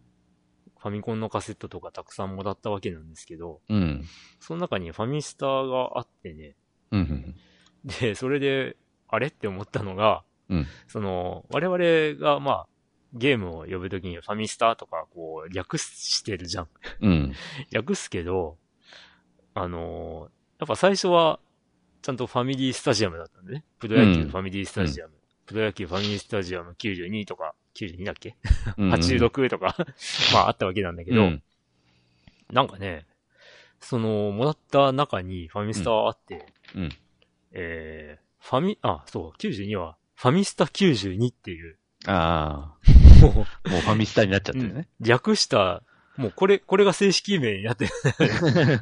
[0.80, 4.04] ファミコンのカセットとかたくさんもらったわけなんですけど、うん。
[4.40, 6.56] その中にファミスタがあってね、
[6.92, 7.36] うん。
[8.00, 10.68] で、それで、あれって思ったのが、うん。
[10.88, 12.68] その、我々が、まあ、
[13.14, 16.68] ゲームを呼ぶときにファミスタとか、こう、略してるじゃん。
[17.02, 17.34] うん。
[17.72, 18.58] 略すけど、
[19.54, 20.32] あのー
[20.62, 21.40] やっぱ最初は、
[22.04, 23.66] ちゃんとファミリースタジアムだったんでね。
[23.80, 25.14] プロ野球うんファミリースタジアム。
[25.48, 28.36] プロ野球ファミリースタジアム92とか、92だっけ、
[28.78, 28.94] うん。
[28.94, 29.76] ?86 とか、
[30.34, 31.44] まああったわけなんだけど、うん。
[32.52, 33.06] なんかね、
[33.80, 36.46] その、もらった中にファミスタあって、
[36.76, 36.90] うん。
[37.52, 42.76] えー、ファミ、あ、そう、92は、ファミスタ92っていう、あ
[43.22, 44.88] もう、あ、もうファミスタになっちゃってるね。
[45.00, 45.84] 略した、
[46.18, 47.92] もうこれ、これが正式名になってる。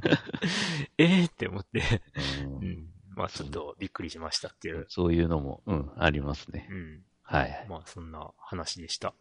[0.98, 2.02] えーって思って、
[2.44, 2.88] うんうん。
[3.16, 4.86] まあちょっとびっくりしましたっていう。
[4.90, 6.74] そういうのも、うん、ありますねう。
[6.74, 7.04] ん。
[7.30, 7.66] はい。
[7.70, 9.14] まあそんな話でした。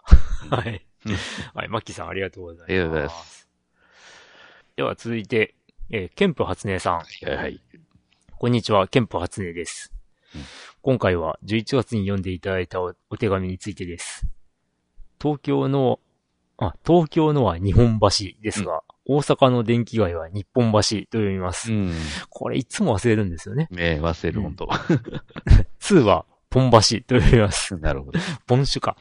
[0.51, 1.17] はいうん。
[1.55, 2.71] はい、マッキーさんありがとうございます。
[2.71, 3.49] ありがとうございます。
[4.77, 5.55] では続いて、
[5.91, 6.95] えー、ケンプ初音さん。
[7.01, 7.61] はいはい。
[8.39, 9.93] こんにちは、ケンプ初音です。
[10.35, 10.41] うん
[10.81, 14.27] 今回は11月に読んでいただいたおお手紙についてです。
[15.21, 16.01] 東京の、
[16.57, 18.09] あ、東京のは日本橋
[18.41, 21.73] ですが、大阪の電気街は日本橋と読みます。
[21.73, 21.93] うん。
[22.31, 23.69] これいつも忘れるんですよね。
[23.71, 24.67] ねえ、忘れる、うんほんと。
[25.81, 26.85] 2はポン橋と
[27.21, 27.77] 読みます。
[27.79, 28.19] なるほど。
[28.47, 28.97] ポンシュか。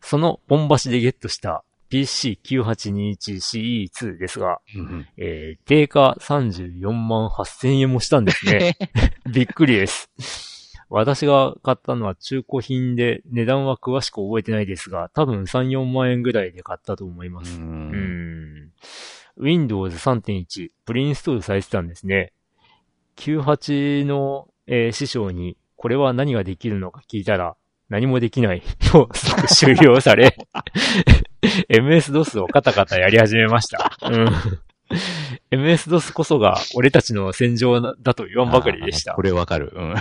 [0.00, 8.76] そのポン橋でゲットした PC9821CE2 ですが、うんえー、定価34万8000円もしたんですね。
[9.32, 10.10] びっくりです。
[10.88, 17.58] 私が買ったのは中古品で値段は詳しく覚えてないですが、多分3、4万円ぐらいで買ったと思います。
[17.58, 18.70] うーん。
[19.36, 22.32] Windows 3.1、プリインストールされてたんですね。
[23.16, 27.56] 98の、えー師匠に、これは何ができるのか聞いたら、
[27.88, 28.62] 何もできない
[28.92, 30.36] と即終了され、
[31.68, 33.96] MS-DOS をカタカタやり始めました。
[34.02, 34.28] うん。
[35.50, 39.22] MS-DOS こそが俺たちの戦場なだと言わんばかりでした こ。
[39.22, 39.72] れわかる。
[39.74, 39.94] うん。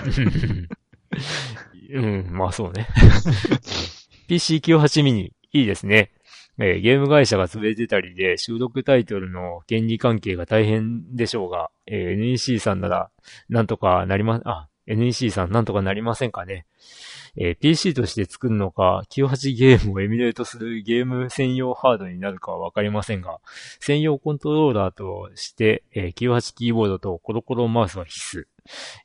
[1.91, 2.87] うん、まあそうね。
[4.29, 6.11] PC98 ミニ、いいですね。
[6.59, 13.09] えーゲーム会社が潰れてたりで収録タイトルの権利関係が大変でしょうが、えー NEC さんなら
[13.49, 16.65] なんとかなりま、あ、NEC さんなんとかなりませんかね。
[17.35, 23.39] えー PC として作るのか、98ゲームをエミュレートするゲーム専用ハードになるかはわかりませんが、
[23.79, 28.45] 専用コントローラーとして、えー98キーボードとコロコロマウスは必須。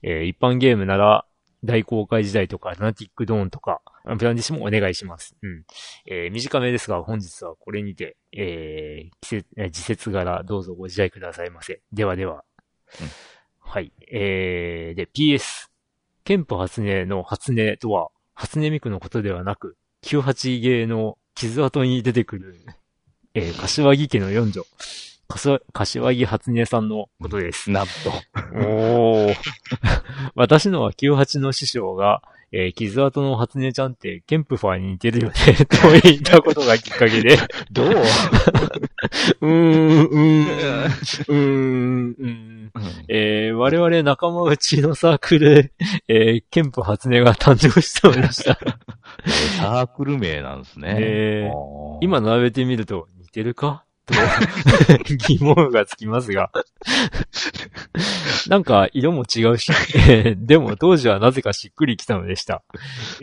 [0.03, 1.25] えー一般ゲームなら、
[1.65, 5.37] 大公開時代とか、ルナティックドーンとか、あプランディッシュもお願いします。
[5.43, 5.65] うん。
[6.07, 11.81] えー短めですが、本日はこれにて、えー季節、えー時節柄どうぞご自愛くださいませ。
[11.93, 12.45] ではでは。
[13.01, 13.09] うん
[13.71, 13.93] はい。
[14.11, 15.69] えー、で、PS。
[16.25, 22.57] ケンプ初音の初音とは、初音ミクのことではなく、98ゲーの傷跡に出てくる、
[23.35, 24.65] えー、柏木家の四女、
[25.29, 27.71] 柏柏木初音さんのことです。
[27.71, 27.93] なんと。
[28.55, 29.35] おー。
[30.35, 35.35] 私のは98の師匠が、えー、傷跡の初音ちゃんって、ケンプファーに似てるよね、
[35.67, 37.37] と言ったことがきっかけで、
[37.71, 37.89] どう？
[37.93, 42.73] うーん、うーん、うーん、うーん。
[43.09, 45.73] えー、我々仲間内のサークルで、
[46.09, 48.59] えー、ケンプ初音が誕生したのでした。
[49.59, 50.97] サークル名なんですね。
[50.99, 53.85] えー今並べてみると、似てるか？
[54.09, 56.51] と 疑問がつきますが。
[58.49, 62.63] なんか、色も違うし、えーでも当時はなぜかしっくりきたのでした。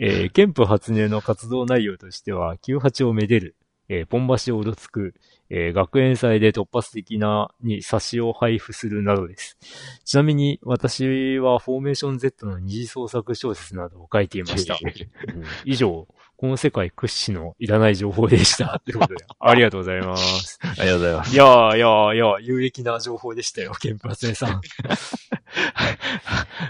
[0.00, 3.56] えー、ケンプ初音の活動内容としては、98をめでる、
[3.88, 5.14] えーポン橋をうろつく、
[5.50, 9.58] えー学園祭で突発的なに冊子を配布するなどです。
[10.04, 14.74] ちなみに、私はフォーメーション Z の二次創作小説などを書いていました。
[14.74, 14.92] うん
[15.64, 16.06] 以上、
[16.36, 18.80] この世界屈指のいらない情報でした。
[18.84, 20.58] ということで、 ありがとうございます。
[20.62, 21.34] ありがとうございます。
[21.34, 24.60] いやーいやーいやー有益な情報でしたよ、ケンプ初音さん。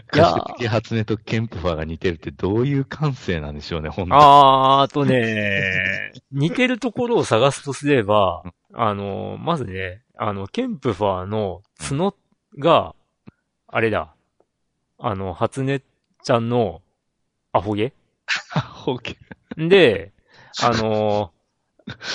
[0.09, 12.15] 可視的発音とケンプファーが似てるってどういう感性なんでしょうね、本当あー、あとね、 似てるところを探すとすれば、あの、まずね、あの、ケンプファーの角
[12.59, 12.95] が、
[13.67, 14.15] あれだ、
[14.99, 15.81] あの、初音
[16.23, 16.83] ちゃんの
[17.53, 17.93] アホ毛
[18.85, 19.17] ホケ
[19.57, 20.13] で、
[20.63, 21.33] あの、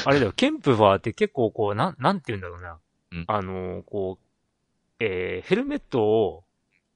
[0.05, 2.79] あれだよ、ケンプファーって結構こう、なん、なんて言うんだろうな。
[3.11, 6.43] うんあの、こう、えー、ヘルメットを、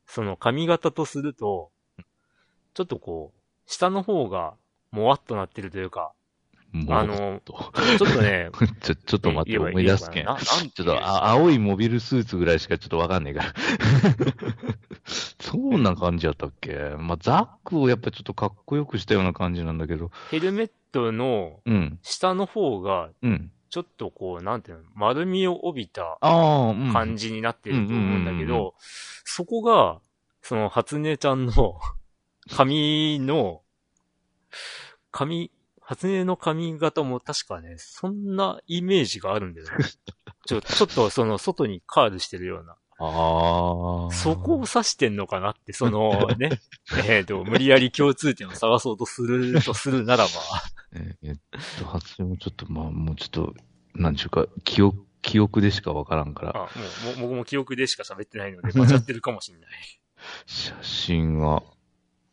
[0.06, 1.72] その髪型とすると、
[2.74, 4.56] ちょっとこう、下の方が、
[4.92, 6.14] もわっとなってるというか、
[6.90, 8.50] あのちょっとね、
[8.82, 10.26] ちょ、ちょっと待って、思い出すけん。
[10.26, 13.54] なちょっと、あ青いモビルスーツぐらいしかちょっとわかんねえから。
[15.06, 16.74] そんな感じやったっけ？
[16.98, 20.12] まあ、ザックをやっぱちょっとかっこよくしたような感じなんだけど。
[20.32, 23.52] ヘルメットのうん、下の方が、うん。
[23.70, 26.18] ちょっとこう、なんていうの、丸みを帯びた。
[26.22, 30.00] 感じになってると思うんだけど、そこが、
[30.42, 31.80] その、初音ちゃんの
[32.50, 33.64] 髪の、
[35.12, 35.52] 髪、
[35.88, 39.86] 初音の髪型も確かね、そんなイメージがあるんだよね。
[40.48, 42.76] ちょ、ちょっとその、外にカールしてるような。
[42.98, 44.12] ああ。
[44.12, 46.60] そこを指してんのかなって、その ね、
[47.08, 50.32] えっと、無理やり共通点を探そうとするとするならば、
[50.94, 51.36] ええっ
[51.80, 53.54] と、発音もちょっと、まあ、もうちょっと、
[53.94, 56.52] なんちゅうか、記憶、記憶でしかわからんから。
[56.56, 56.68] あ、も
[57.14, 59.70] う、も僕も記憶でしか喋ってないので、間違ってるかもしれない。
[60.48, 61.62] 写真が、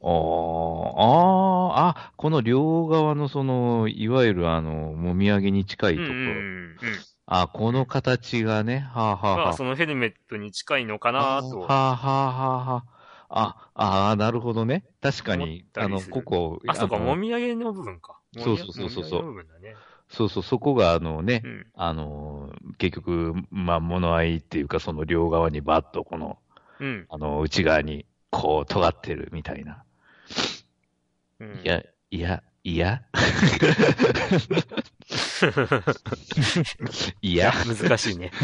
[0.05, 6.15] ああ、ああ、あ、この両側のその、いわゆるあの、もみあげに近いところ。
[6.15, 6.99] うんうんうん。
[7.27, 9.57] あ、この形がね、はあ、はあ、はが、あ。
[9.57, 11.61] そのヘルメットに近いのかなと。
[11.61, 13.03] はあ、はあ、はあ、はあ。
[13.35, 14.85] あ、あーなるほどね。
[15.01, 18.19] 確かに、あの、ここ、あ、そうか、のもみあげの部分か。
[18.37, 19.75] そうそうそうそうそうね。
[20.11, 21.67] そうそう、そこがあのねう、ん。
[21.75, 26.39] あの、結局、まあ、物合いっていうか、その両側にバッとこの、
[26.81, 27.07] うん。
[27.09, 29.85] あの、内側に、こう、尖ってるみたいな。
[31.41, 33.03] うん、いや、いや、いや
[37.23, 38.31] いや、難しいね。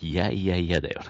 [0.00, 1.02] いやいやいやだよ。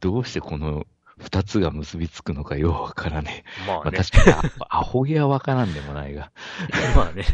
[0.00, 0.86] どうしてこの
[1.18, 3.66] 二つが結びつくのかようわからねえ。
[3.66, 3.98] まあまあね。
[3.98, 6.30] 確かにア、アホ毛はわからんでもないが。
[6.94, 7.24] まあね。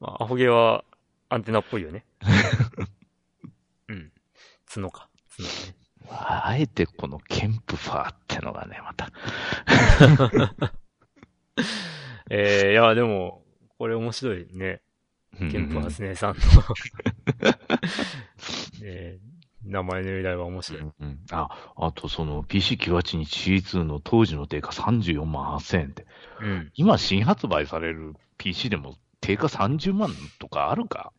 [0.00, 0.84] まあ、アホ毛は
[1.30, 2.04] アンテナっぽいよね。
[3.88, 4.12] うん。
[4.66, 5.08] 角か。
[5.34, 5.81] 角ね。
[6.14, 9.10] あえてこのケンプファーってのがね、また。
[12.30, 13.42] えー、いや、でも、
[13.78, 14.80] これ面白いね。
[15.38, 16.42] ケンプはハスネさんの、
[18.84, 19.32] えー
[19.64, 20.82] 名前の由来は面白い。
[20.82, 26.06] うんうんあ、あとその PC98 に C2 の当時の定価34万8000円って。
[26.40, 26.70] うん。
[26.74, 30.10] 今新発売される PC でも定価30万
[30.40, 31.12] とかあるか？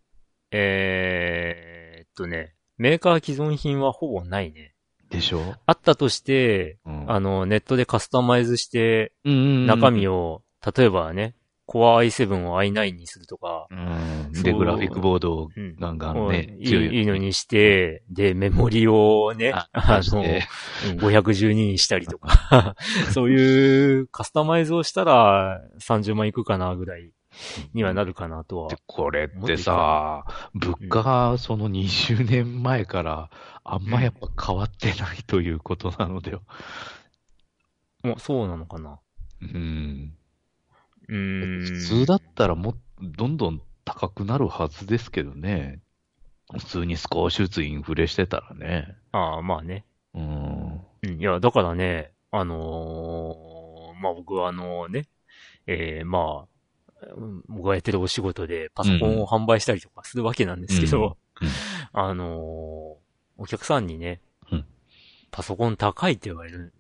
[0.52, 4.72] えーっとね、メーカー既存品はほぼないね。
[5.14, 5.55] でしょ？
[5.66, 7.11] あったとして、うん。
[7.11, 9.66] あの、ネットでカスタマイズして、うんうんうん。
[9.68, 10.41] 中身を、
[10.76, 11.36] 例えばね、
[11.66, 14.32] Core i7 を i9 にするとか、うん。
[14.43, 15.76] で、グラフィックボードをうん。
[15.80, 20.43] ガンガンね、いいいいのにして、で、メモリをね、ああの、して。
[20.91, 20.99] うん。
[20.99, 22.76] 512にしたりとか、
[23.14, 27.11] そういうカスタマイズをしたら30万いくかなぐらい
[27.74, 28.76] にはなるかなとはで、。
[28.86, 33.30] これってさ、物価がその20年前から
[33.64, 36.41] あんまやっぱ変わってないということなのでは。
[38.03, 38.99] もうそうなのかな。
[39.41, 40.14] うん。
[41.07, 41.66] うーん。
[41.66, 45.82] 普通だったらもっどんどん高くなるはずですけどね。
[46.53, 48.95] 普通に少しずつインフレしてたらね。
[49.11, 49.86] ああ、まあね。
[50.14, 50.82] うん。
[51.01, 55.07] うん、いや、だからね、あのーまあ僕はあのね、
[55.66, 61.51] えー、まあ、うん僕がやってるお仕事でパソコンを販売したりとかするわけなんですけど、うんうん
[61.93, 63.03] あのー
[63.38, 64.22] お客さんにね、
[64.52, 64.66] うん
[65.32, 66.74] パソコン高いって言われる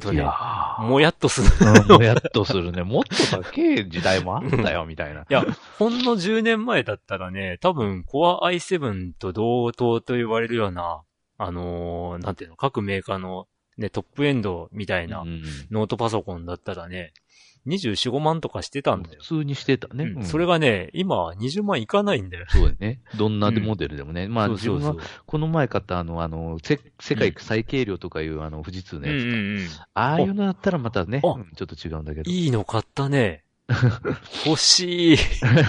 [0.00, 1.48] とねいや、ーもやっとする。
[1.88, 2.82] うんもやっとするね。
[2.84, 5.20] もっと高い時代もあったよ、みたいな。
[5.20, 5.44] いや、
[5.78, 11.02] ほんの10年前だったらね、多分 Core i7 と同等と言われるような、
[11.38, 17.12] あのーなんていうの、各メーカーのね、トップエンドみたいなうんノートパソコンだったらね、
[17.66, 19.16] 24、5万とかしてたんだよ。
[19.20, 20.04] 普通にしてたね。
[20.04, 22.46] うんうんそれがね、今は20万いかないんだよ。
[22.48, 23.00] そうだね。
[23.16, 24.28] どんなモデルでもね。
[24.28, 24.96] まあそう自分。
[25.26, 29.30] この前買ったあの、あの、せ世界最軽量とかいうあの、富士通のうんうやつか。
[29.30, 29.68] んうん。
[29.94, 32.30] ああいうのだったらまたね、ちょっと違うんだけど。
[32.30, 33.44] いいの買ったね。
[34.46, 35.16] 欲しい。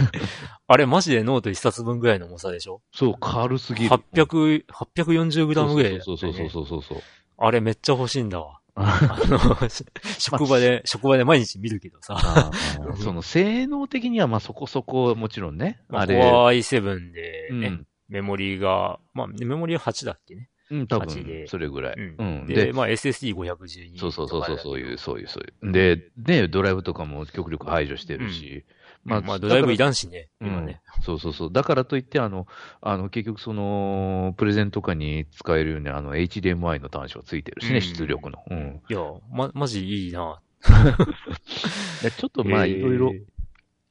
[0.68, 2.82] あれマジでノート1冊分ぐらいの重さでしょ？
[2.92, 3.90] そう、軽すぎる。
[3.90, 6.98] 800、840グラムぐらいだったそうそうそうそうそうそう。
[7.38, 8.60] あれめっちゃ欲しいんだわ。
[8.78, 9.86] あの、し
[10.20, 12.52] 職場で、職場で毎日見るけどさ。
[13.02, 15.82] その性能的にはまあそこそこもちろんね。
[15.88, 16.20] まあ、あれ。
[16.20, 17.88] Core i7 でね、うん。
[18.10, 20.50] メモリが、まあ、メモリは8だっけね？
[20.72, 21.96] うん、多8で分、それぐらい。
[21.96, 22.48] ううんん。
[22.48, 24.00] で、で、まあ SSD512。
[24.00, 25.72] そうそうそうそう、そういう、そういう、そういう。
[25.72, 28.66] で、ね、ドライブとかも極力排除してるし、
[29.06, 30.82] まあ、まあ、ドライブいだらんしね、今ね。
[30.98, 31.54] うんそうそうそう。
[31.54, 32.48] だからといって、あの、
[32.82, 38.40] あの、結局その、プレゼンとかに使えるように、あの、HDMI の端子がついてるしね、うん出力の。
[38.50, 38.82] うん。
[38.90, 39.00] いや、
[39.32, 40.42] ま、マジいいな。
[42.02, 43.14] でちょっとまあ、えーいろいろ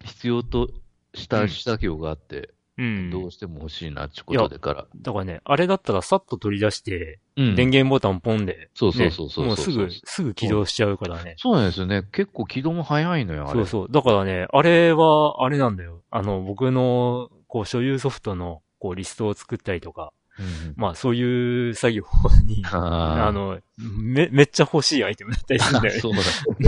[0.02, 0.68] 必要と
[1.14, 3.10] したうん作業があって、うん。
[3.10, 4.86] どうしても欲しいなってことでから。
[4.96, 11.34] だからね、あれだったらさっと取り出して、うん電源ボタンポンで、そうそうそうそうねもうすぐ、すぐ起動しちゃうからね。
[11.38, 12.04] そうなんですよね。
[12.12, 13.60] 結構起動も早いのよ、あれ。
[13.60, 13.88] そうそう。
[13.90, 16.02] だからね、あれは、あれなんだよ。
[16.10, 20.74] あの、僕の、こう、所有ソフトの、こう、リストを作ったりとか、うんうん。
[20.76, 22.04] まあ、そういう作業
[22.44, 26.00] に、ああの、め、めっちゃ欲しいアイテムだったりするんだよね。
[26.02, 26.20] そうだ。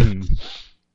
[0.03, 0.23] うん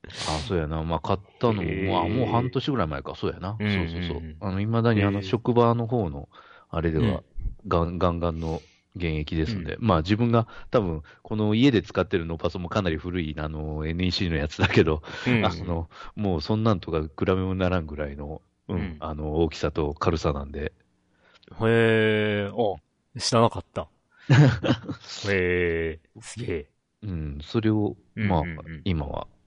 [0.07, 0.83] あ、そうやな。
[0.83, 3.15] まあ、買ったのも、まあ、もう半年ぐらい前か。
[3.15, 3.57] そうやな。
[3.59, 4.35] うんそうそうそううん。
[4.39, 6.29] あの、未だにあの、職場の方の、
[6.69, 7.23] あれでうんは、
[7.67, 8.61] ガンガンガンの
[8.95, 20.73] 現役ですんで、まあ、自分が多分、この家で使ってるノーパソもかなり古い、あの、NEC のやつだけど、うんあの、もうそんなんとか比べもならんぐらいの、うん、うんあの、大きさと軽さなんで、
[21.61, 22.77] へえ、お、
[23.19, 23.87] 知らなかった。
[25.29, 26.69] へえ、すげえ。
[27.03, 28.43] うん、それを、まあ
[28.85, 29.40] 今は、うん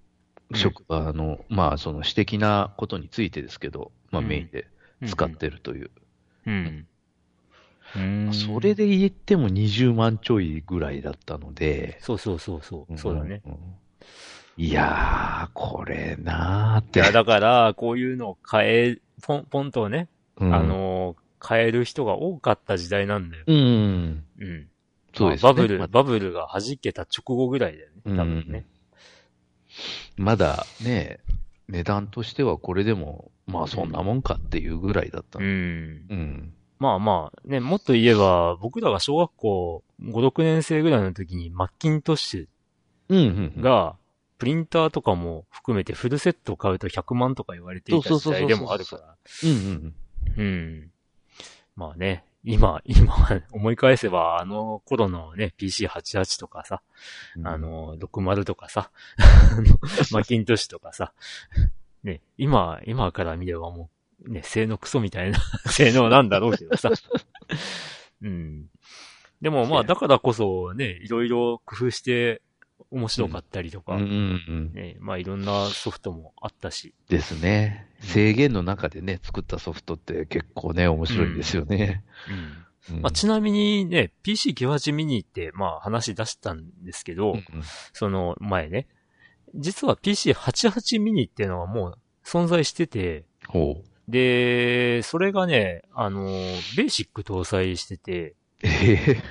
[0.55, 4.67] 職場の、まあ、その私的なことについてですけど、まあ、うんメインで
[5.07, 5.91] 使ってるという。
[6.47, 6.87] うん。
[7.97, 8.33] うん。
[8.33, 12.99] それで言っても20万ちょいぐらいだったので、そうそうそうそう。
[12.99, 13.43] そうだね。
[13.47, 13.57] ん。
[14.57, 17.01] いやー、これなーって。
[17.01, 23.45] いや、だから、こういうのを変え、ポン、ポンとね、うんあ、の、変える人が多かった時代なんだよ。
[23.47, 24.25] うん。
[24.39, 24.69] うん。
[25.15, 25.49] そうですね。
[25.49, 28.17] まあバブル、まバブルが弾けた直後ぐらいだよね。
[28.17, 28.67] 多分ね。
[30.17, 31.21] まだね、
[31.69, 35.39] 値段としてはこれでも、まあそんなもんかっていうぐらいだった。
[35.39, 35.43] う。
[35.43, 35.47] ん。
[35.47, 36.55] うん。
[36.79, 43.63] まあまあ、ね、もっと言えば、僕らが小学校5、6年生ぐらいの時に、マッキントッシュ。
[43.63, 43.97] が、
[44.39, 49.17] プリンターとかも含めてフルセット買うと100万とか言われていた時代でもあるから。
[49.45, 49.95] うん、うん。
[50.37, 50.91] うん。
[51.77, 53.15] まあね、今、今、
[53.53, 56.83] 思い返せば、あの頃のね、PC88 とかさ、
[57.37, 58.91] うんあ、の、60とかさ、
[60.13, 61.15] マッキントッシュとかさ、
[62.03, 63.89] ね、今、今から見ればも
[64.27, 65.39] う、ね、性能クソみたいな
[65.73, 66.91] 性能なんだろうけどさ。
[68.23, 68.67] うん。
[69.41, 72.43] でもまあ、だからこそね、いろいろ工夫して
[72.91, 74.73] 面白かったりとか、うん、うん、うん。
[74.73, 77.89] ね、まあいろんなソフトもあったし、ですね。
[78.01, 82.05] 制限の中でね、作ったソフトって結構ね、面白いんですよね。
[82.29, 82.35] うん。
[82.35, 82.65] うん
[83.01, 87.45] まあ、ちなみにね、PC98 ミニって、まあ話出したんですけど、うん
[87.95, 88.89] その前ね、
[89.55, 93.25] 実は PC88 ミニっていうのはもう存在してて。
[94.09, 96.27] で、それがね、あの、
[96.77, 98.69] ベーシック搭載してて、え
[99.09, 99.23] えうん、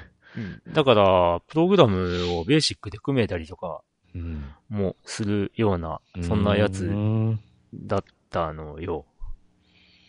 [0.73, 3.81] だから、プログラムをベーシックで組めたりとか
[4.15, 4.45] うん。
[4.69, 7.39] もするような、そんなやつうん
[7.73, 9.05] だったのよ。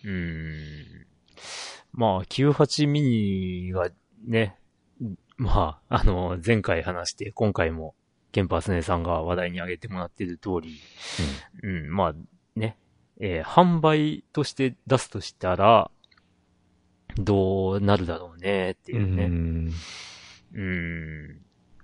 [0.04, 1.06] うーん。
[1.92, 3.90] まあ、98ミニが
[4.26, 4.58] ね、
[5.36, 7.94] まあ、あの、前回話して、今回も、
[8.32, 10.74] ケンパースネさんが話題に挙げてもらっている通り、
[11.62, 12.14] うん、まあ、
[12.56, 12.76] ね、
[13.20, 15.90] えー販売として出すとしたら、
[17.16, 19.26] どうなるだろうね、っていうね。
[19.26, 19.72] ん。
[20.54, 21.40] うん。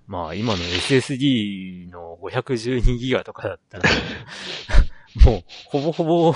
[0.07, 3.85] まあ、今の SSD の512ギガとかだったら、
[5.25, 6.35] もう、ほぼほぼ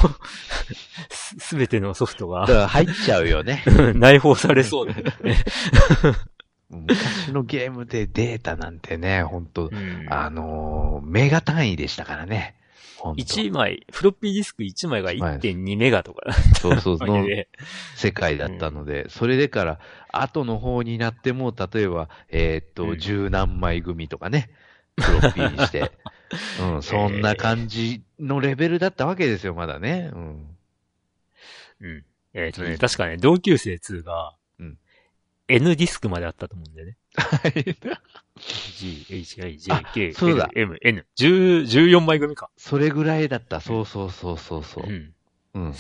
[1.11, 3.65] す、すべてのソフトが入っちゃうよね。
[3.95, 5.45] 内包されそうだよね。
[6.71, 12.57] 昔のゲームでデータなんてね、本当うんあのーメガ単位でしたからね。
[13.05, 17.27] ほんと1枚、フロッピーディスク1枚が1.2メガとかそうそう、だその
[17.97, 19.79] 世界だったので、それでから、
[20.11, 24.49] 後の方になっても、例えば、えーっと、うん十何枚組とかね、
[24.99, 25.93] フロッピーにして、
[26.63, 30.11] うん、そんな感じのレベルだったわけですよ、まだね。
[30.15, 30.57] うん。
[31.81, 32.05] うん。
[32.33, 34.79] えっ、とね、確かね、同級生2が、うん
[35.47, 36.97] N ディスクまであったと思うんだよね。
[38.37, 41.07] G, H, I, J, あ K, そうだ L, M, N。
[41.19, 42.51] 10 14枚組か。
[42.57, 43.61] それぐらいだった。
[43.61, 44.93] そうそうそうそうそうう。
[44.93, 45.15] ん。
[45.55, 45.75] うん。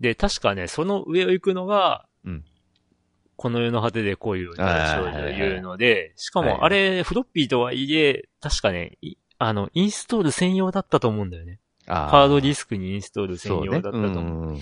[0.00, 2.44] で、確かね、その上を行くのが、うん
[3.36, 11.58] この世の果てで恋を少あー女言うので、しかはいもあれ、フロッピーとはいえ、確かね、いあの、インストール専用だったと思うんだよね。
[11.86, 13.58] あハードディススクにインストール専。
[13.62, 14.12] 用だったと思う。
[14.12, 14.60] うんうん。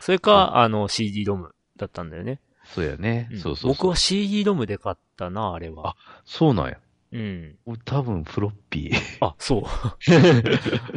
[0.00, 1.48] それか、あの、CD-ROM
[1.78, 2.42] だったんだよね。
[2.74, 3.28] そうやね。
[3.32, 3.72] うんそうそうそう。
[3.72, 5.96] 僕は CD-ROM で買ったな、あれは。
[6.24, 6.78] そうなんや。
[7.12, 7.58] うん。
[7.64, 9.26] 俺多分フロッピー。
[9.26, 9.62] あ、そう。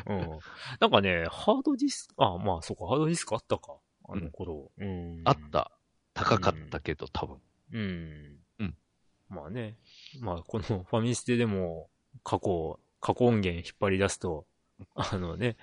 [0.07, 0.39] うん。
[0.79, 3.75] なんかね、ハードディスク、あ、まあ、そうか、ハードディスクあったか。
[4.09, 4.71] あの頃。
[4.77, 5.21] うん。
[5.23, 5.37] あっ。
[5.51, 5.71] た。
[6.13, 7.37] 高かったけど、多分。
[7.71, 7.81] うん。
[7.81, 9.77] うんね。
[10.19, 11.89] まあ、この ファミステでも
[12.23, 14.45] 過去、過去音源引っ張り出すと、
[14.95, 15.57] あのね、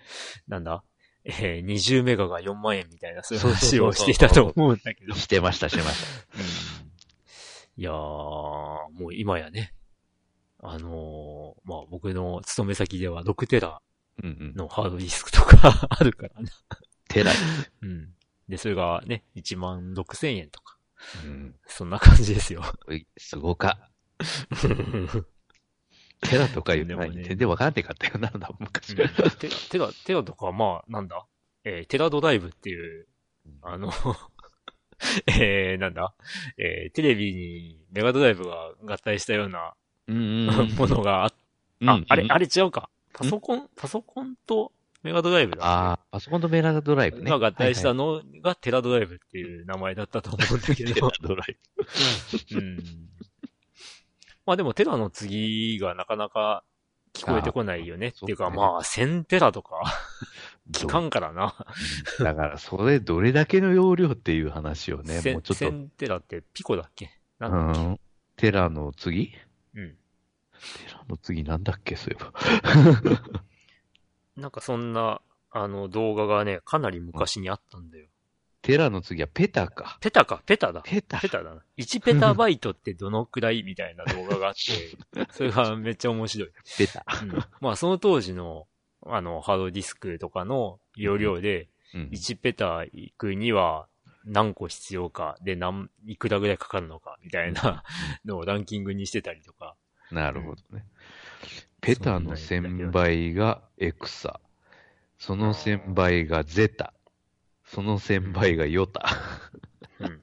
[0.47, 0.85] なんだ
[1.31, 5.15] えー、20メガが4万円みたいな、そういう話をしていたと思うんだけど。
[5.15, 6.39] してました、してました。
[6.41, 6.89] うん
[7.79, 9.73] いやー、もう今やね、
[10.59, 13.81] あのーまあ僕の勤め先では6テラ。
[14.21, 16.51] のハードディスクとか あるからな。
[17.09, 17.31] テラ。
[17.83, 18.13] うん。
[18.49, 20.77] で、それがね、1万6千円とか、
[21.25, 21.55] うん。
[21.67, 22.65] そんな感じですよ。
[23.17, 23.79] すごか。
[26.23, 28.95] テラとかいうのはでもね全然わからんてかったよな、なんだ昔。
[28.97, 31.25] テラ、テラ、テラとか、まあ、なんだ？
[31.65, 33.07] えーテラドライブっていう、
[33.63, 33.93] あの、
[35.27, 36.15] えー、なんだ？
[36.57, 39.75] えーテレビにメガドライブが合体したような
[40.09, 40.17] うん
[40.49, 40.71] うん。
[40.75, 41.33] ものがあっ
[41.81, 42.91] うんあ、あれ、あれれ違うか。
[43.13, 45.65] パソコン、パソコンとメガドライブだ。
[45.65, 47.31] ああ、パソコンとメラドライブね。
[47.31, 51.13] が合体したはいのがテラドライブっていう名前だったと思うんだけはい テどラ。
[51.29, 51.57] ドライ
[52.55, 52.79] うん。
[54.49, 56.65] まあでもテラの次がなかなか
[57.13, 58.09] 聞こえてこないよね。
[58.09, 59.83] っていうかまあ1000テラとか？
[60.67, 60.79] ブ。
[60.79, 61.55] 聞かんからな。
[62.19, 65.65] うんだから、それどれだけの容量っていう話をね、せもうちょっと。
[65.67, 67.11] 1000テラってピコだっけ？
[67.39, 67.81] なうんだっけ？
[67.91, 68.01] ん。
[68.37, 69.35] テラの次？
[69.75, 69.91] うん。
[69.91, 72.33] テラの次なんだっけ、そういえば。
[74.37, 75.21] なんかそんな、
[75.51, 78.09] あの動画がね、かなり昔にあったんだよ。
[78.63, 79.99] テラの次はペタか。
[80.01, 80.83] ペタか、ペタだ。
[80.83, 81.21] ペタ。
[81.21, 81.63] ペタだな。
[81.79, 86.51] 1ペタバイトってどのくらいみたいな動画があって、 それがめっちゃ面白い。
[86.77, 87.05] ペタ。
[87.23, 88.67] うんまあその当時の、
[89.07, 92.11] あの、ハードディスクとかの容量で、うん。
[92.13, 93.87] 1ペタ行くには
[94.25, 97.85] 何個必要か、で、何、いくらぐらいかかるのか、みたいな
[98.25, 99.75] のをランキングにしてたりとか。
[100.11, 100.85] なるほどね。
[101.81, 104.41] ペタの1000倍がエクサ。
[105.19, 106.93] その1000倍がゼタ。
[107.73, 109.07] その1000倍がヨタ。
[110.01, 110.23] うん。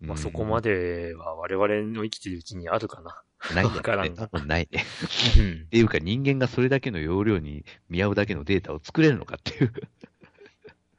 [0.00, 3.22] まあうんそこまでは我々の生きてるうちにあるかな。
[3.54, 4.10] ないからね。
[4.10, 4.84] んが多分ないね。
[5.38, 5.68] う ん っ。
[5.68, 9.72] ていうか人間がそれだけの容量に見合うだけのデータを作れるのかっていう。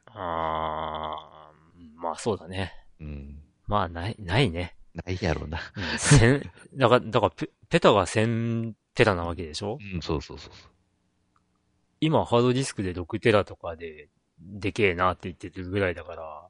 [0.08, 2.74] あーまあそうだね。
[2.99, 3.41] うん。
[3.68, 4.76] まあない、ないね。
[4.93, 5.60] ないやろうな。
[5.76, 6.41] うん千、
[6.76, 9.78] だから、だからペ、ペタが1000テラなわけでしょ？
[9.93, 10.74] うん、そうそうそうそう。
[12.06, 16.47] 今ハードディスクで6テラとかで、でけえなって言ってるぐらいだから、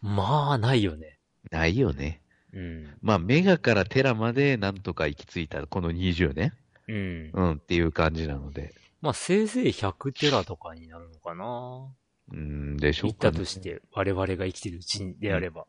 [0.00, 1.18] まあ、ないよね。
[1.50, 2.20] ないよね。
[2.52, 2.94] うん。
[3.00, 6.52] まあ、メガからテラまでなんとか行き着いたこの20年。
[6.86, 7.30] うん。
[7.32, 8.74] うん、っていう感じなので。
[9.00, 11.88] まあ、せいぜい100テラとかになるのかな。
[12.30, 13.32] うん、でしょうか、ね。
[13.32, 15.66] たとして、我々が生きてるうちであれば。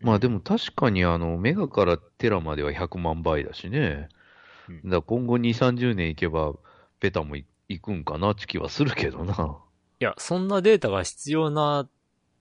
[0.00, 4.08] まあでも確かにあの、メガからテラまでは100万倍だしね。
[4.68, 6.52] うんだ今後2、30年行けば、
[7.00, 9.58] ペタもい行くんかなって気はするけどな。
[10.00, 11.88] いや、そんなデータが必要な、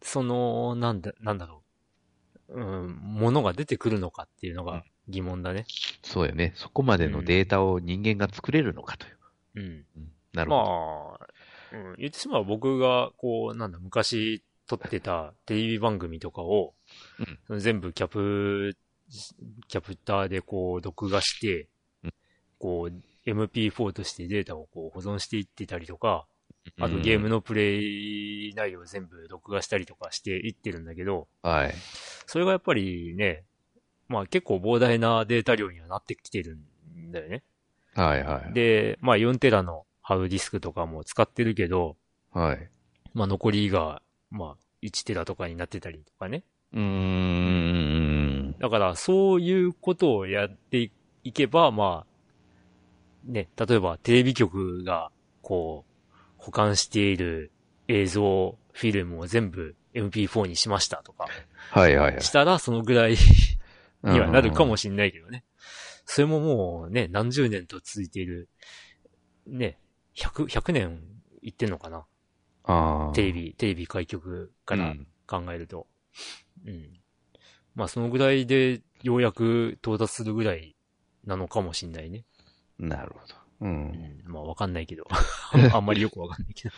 [0.01, 1.63] その、なんだ、なんだろ
[2.49, 2.61] う。
[2.61, 5.65] うん、ものが出てくるのかっていうのが疑問だね。
[6.01, 6.53] そうよね。
[6.55, 9.17] そこまでのデータを人間が作れるのかという。
[9.55, 9.63] うん。
[9.63, 10.63] うんなるほど。
[11.71, 16.75] まあ、うん、言ってしまえば僕が、こう、なんだ、昔撮ってたテレビ番組とかを、
[17.49, 18.77] うん全部キャプ、
[19.67, 21.67] キャプターでこう、録画して、
[22.03, 22.13] うん
[22.59, 26.25] こう、MP4 としてデータをこう保存していってたりとか、
[26.79, 31.73] あとうんゲームのプレイ内容を全部録画したりとかしていってるんだけど、はい。
[32.25, 33.43] それがやっぱりね、
[34.07, 36.57] まあ結構膨大なデータ量にはなってきてる
[36.95, 37.43] んだよね。
[37.95, 38.53] はいはい。
[38.53, 41.97] で、まあ4テラのハードディスクとかも使ってるけど、
[42.31, 42.69] はい。
[43.13, 46.43] まあ残りが、まあ1テラとかになってたりとかね。
[46.73, 48.55] うーん。
[48.59, 50.91] だからそういうことをやって
[51.23, 52.16] いけば、まあ、
[53.27, 57.51] ね、例えばテレビ局がこう、保管している
[57.87, 61.27] 映像、フィルムを全部 MP4 にしましたとか、
[61.71, 62.21] はいはいはい。
[62.21, 63.17] したらそのぐらい
[64.03, 65.43] にはなるかもしんないけどね。
[66.05, 68.49] それももうね、何十年と続いている、
[69.45, 69.77] ね、
[70.15, 71.01] 100、100年
[71.41, 72.05] いってんのかな？
[72.63, 75.87] あーテレビ、テレビ開局からうん考えると。
[76.65, 76.99] うん。
[77.75, 80.75] まあそのぐらいでようやく到達するぐらい
[81.25, 82.23] なのかもしんないね。
[82.79, 83.35] なるほど。
[83.61, 83.65] う。
[83.65, 84.23] うんん。
[84.25, 85.07] まあわかんないけど。
[85.73, 86.75] あんまりよくわかんないけど。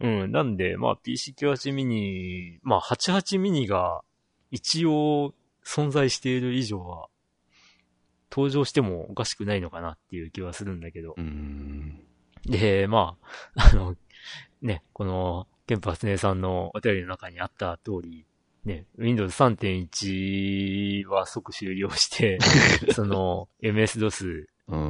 [0.00, 0.32] うん。
[0.32, 4.02] なんで、まあ PC98 ミニ、まあ88ミニが
[4.50, 5.34] 一応
[5.64, 7.08] 存在している以上は
[8.30, 11.14] 登場してもおかしくないのかなっていう気はするんだけど。
[11.16, 12.00] うん。
[12.46, 13.16] で、ま
[13.54, 13.96] あ、あの、
[14.60, 18.26] ね、この、ケンパスネさんのお便りの中にあった通り、
[18.64, 22.38] ね、Windows 3.1は即終了して、
[22.92, 24.46] その MS-DOS うん。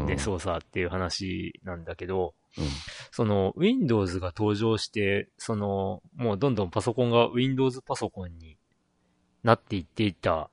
[0.06, 2.64] で操作っていう話なんだけど、うん
[3.10, 8.56] その Windows が登場して、その、もうどんどんパソコンが Windows パソコンに
[9.42, 10.51] なっていっていた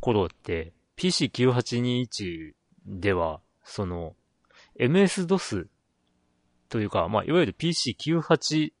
[0.00, 2.52] 頃って、PC9821
[2.86, 4.14] では、その、
[4.78, 5.66] MS-DOS
[6.68, 8.72] というか、まあ、いわゆる PC9800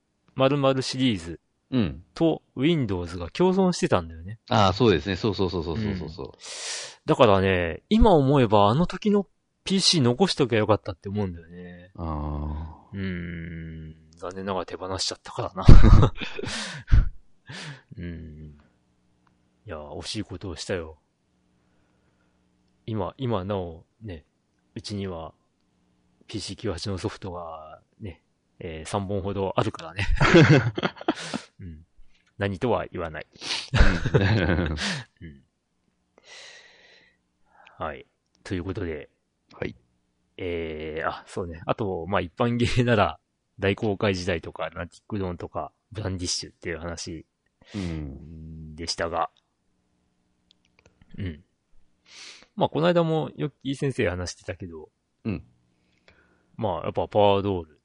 [0.82, 1.40] シリーズ
[1.70, 2.02] うん。
[2.14, 4.38] と Windows が共存してたんだよね。
[4.50, 5.16] ああ、そうですね。
[5.16, 6.32] そうそうそうそうそうそう。
[7.06, 9.26] だからね、今思えばあの時の
[9.64, 11.90] PC 残しときゃよかったって思うんだよね。
[11.96, 15.66] あうーん、残念ながら手放しちゃったからな。
[17.96, 18.58] うん。
[19.66, 20.98] いや、惜しいことをしたよ。
[22.86, 24.24] 今、今なお、ね、
[24.74, 25.32] うちには
[26.26, 28.22] PC98 のソフトがね、
[28.58, 30.06] えー3本ほどあるからね。
[31.60, 31.86] うん。
[32.38, 33.26] 何とは言わない。
[33.76, 33.80] あ。
[35.20, 35.44] うん。
[37.78, 38.06] はい。
[38.44, 39.08] ということで、はい。
[40.36, 41.62] えー、あ、そうね。
[41.66, 43.18] あと、まあ、一般ゲーなら、
[43.58, 47.26] 大公開時代とか、ナティックドーンとか、ブランディッシュっていう話
[47.74, 48.74] うん。
[48.74, 49.30] でしたが、
[51.18, 51.44] うん。
[52.56, 54.88] まあ、この間も、ヨッキー先生話してたけど、
[55.24, 55.44] うん。
[56.56, 57.80] まあ、やっぱパワードール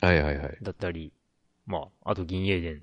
[0.00, 0.58] はいはいはい。
[0.62, 1.12] だったり、
[1.66, 2.82] まあ、あと銀英伝。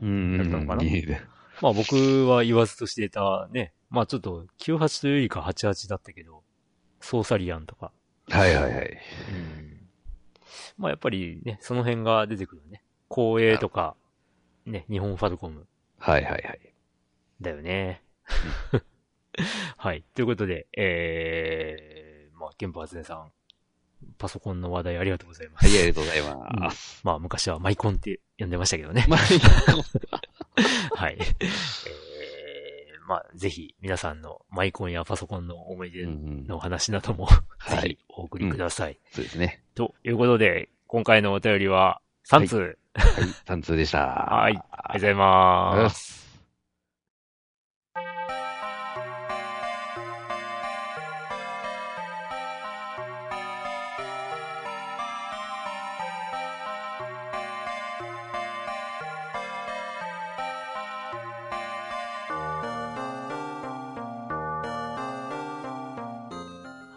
[0.00, 0.38] うん。
[0.38, 1.22] だったのかないいね
[1.60, 6.42] まあ、僕は言わずとしてたね、まあ、ちょっと、98というよりか88だったけど、
[7.00, 7.92] ソーサリアンとか、
[8.38, 8.98] はいはいはい。
[9.30, 9.54] うん
[10.76, 12.82] まあやっぱりね、その辺が出てくるね。
[13.08, 13.94] 光栄とか、
[14.66, 15.66] ね、日本ファルコム
[15.98, 16.60] はいはいはい。
[17.40, 18.02] だよね。
[19.76, 20.04] はい。
[20.14, 23.32] ということで、えー、まあ、ケンパーズネさん、
[24.18, 25.66] パソコンの話題ありがとうございます。
[25.66, 27.00] はい、ありがとうございます。
[27.04, 29.06] まあ、昔はマイコンって呼んでましたけどね。
[29.08, 29.20] まあ、
[30.96, 31.18] はい。
[31.18, 32.13] えー、
[33.06, 37.26] まあ、ぜひ、皆さんのマイコンやパソコンの思い出うんのお話なども、
[37.58, 38.98] はいぜひお送りください。
[39.12, 39.62] そうですね。
[39.74, 42.78] ということで、今回のお便りは3通。
[42.94, 43.04] はい、
[43.46, 43.98] 3通でした。
[44.06, 44.52] はい。
[44.52, 45.14] ありがとうござい。
[45.14, 46.23] ます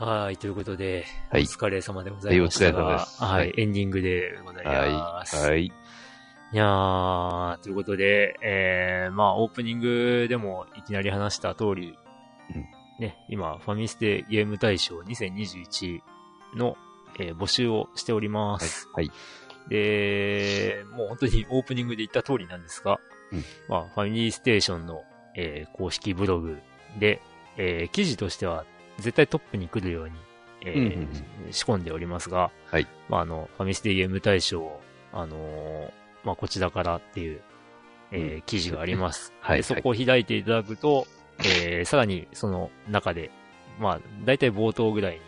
[0.08, 0.38] はい。
[0.38, 3.54] ということで、はいお疲れ様でございましたが、はいお疲れ様ですははいい。
[3.58, 5.36] エンディングでございます。
[5.36, 5.50] はい。
[5.50, 5.66] はい。
[5.66, 5.72] い
[6.54, 11.98] やー、ということで、えー、まあ、オープニングでもいきなり話した通り、
[12.56, 12.66] うん
[13.02, 16.00] ね、今、ファミステゲーム大賞2021
[16.56, 16.78] の、
[17.20, 18.88] えー募集をしております。
[18.94, 19.12] はい。
[19.68, 22.98] で、もう本当にオープニングで言った通りなんですが、
[23.34, 25.02] うんまあ、ファミリーステーションの、
[25.36, 26.60] えー公式ブログ
[26.98, 27.22] で、
[27.58, 28.64] えー記事としては
[28.98, 30.16] 絶対トップに来るように、
[30.66, 31.08] えーうんうん
[31.52, 32.88] 仕込んでおりますが、はい。
[33.10, 34.80] まあ、あの、ファミステゲーム大賞、
[35.14, 35.90] あのー
[36.26, 37.42] まあ、こちらからっていう、
[38.12, 38.42] えーうん。
[38.42, 39.32] 記事があります。
[39.40, 39.58] はい。
[39.58, 41.08] でそこを開いていただくと、
[41.40, 43.32] えーさらにその中で、
[43.80, 45.22] まあ、大体冒頭ぐらいに、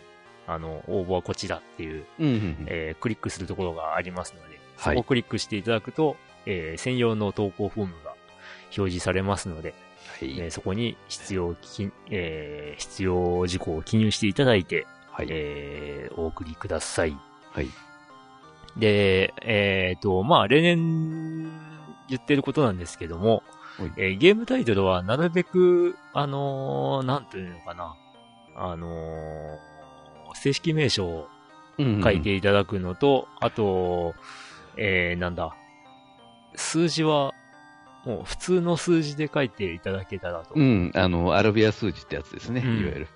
[0.48, 2.66] あの、応募はこちらっていう、うんうんうん。
[2.68, 4.96] えークリックするところがありますので、そはい。
[4.96, 8.16] こをクリックしていただくと、えー専用の投稿フォームが
[8.78, 9.74] 表示されますので、
[10.20, 10.40] はい。
[10.40, 15.28] えーそこに必要き、えー必要事項を記入していただいて、はい。
[15.30, 17.16] えーお送りください。
[17.52, 17.68] はい。
[18.78, 21.44] で、えっ、と、まあ、例年
[22.08, 23.44] 言ってることなんですけども
[23.78, 27.96] はい、えーゲームタイトルはなるべく、あのーなんというのかな、
[28.56, 31.28] あのー正式名称を
[32.04, 34.14] 書いていただくのと、あと、
[34.78, 35.56] えー、なんだ、
[36.56, 37.34] 数字は、
[38.10, 40.56] もう普通の数字で書いていただけたらと。
[40.56, 40.92] うん。
[40.96, 42.64] あの、アラビア数字ってやつですね。
[42.66, 43.08] うんいわゆる。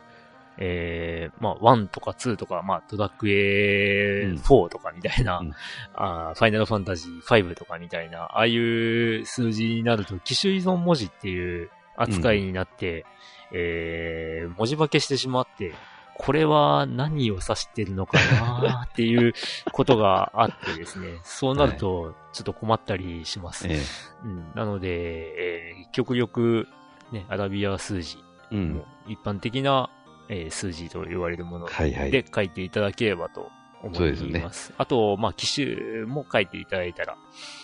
[0.59, 5.51] えー、まあ、1とか2とか、まあ、ドラクエ4とかみたいな、うん
[5.95, 13.03] あーファイナルファンタジー5とかみたいな、ああいう数字になると、機種依存文字っていう扱いになって、
[13.51, 15.73] えー、文字化けしてしまって、
[16.17, 19.33] これは何を指してるのかなっていう
[19.71, 23.67] ことがあってですね、そうなると、ちょっと困ったりします。
[23.67, 23.79] え
[24.23, 26.67] うん、なので、えー極力、
[27.11, 28.17] ね、アラビア数字、
[28.51, 28.55] え。
[28.55, 28.83] うん。
[29.07, 29.89] 一般的な、
[30.29, 32.11] えー数字と言われるものはいはい。
[32.11, 33.51] で書いていただければと
[33.83, 34.73] 思いそうですねます。
[34.77, 37.17] あと、まあ、機種も書いていただいたら。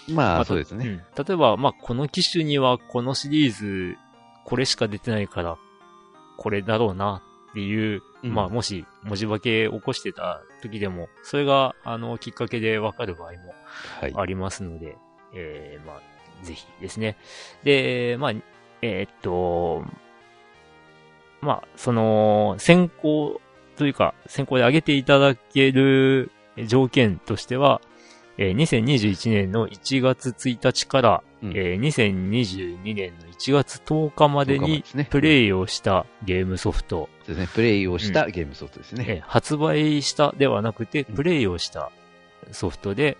[0.09, 0.85] まあ、そうですね。
[0.87, 1.25] うん。
[1.25, 3.97] 例えば、まあ、この機種にはこのシリーズ、
[4.45, 5.57] これしか出てないから、
[6.37, 7.21] これだろうな
[7.51, 13.55] っていう、うんまあ、もし文字化け起こしてた時でも、それが、あの、きっかけでわかる場合も
[13.99, 14.13] はい。
[14.15, 14.97] ありますので、
[15.33, 17.17] えー、まあ、ぜひですね。
[17.63, 18.31] で、まあ、
[18.81, 19.83] えーっと、
[21.41, 23.41] まあ、その、先行
[23.77, 26.31] というか、先行で上げていただける
[26.67, 27.81] 条件としては、
[28.41, 31.49] えー2021年の1月1日から、うん。
[31.51, 37.49] えー2022年の1月10日まで10日までにプレイをしたゲームソフト、そうですね。
[37.53, 39.05] プレイをしたゲームソフトですね。
[39.09, 41.15] えー発売したではなくて、うん。
[41.15, 41.91] プレイをした
[42.53, 43.17] ソフトで、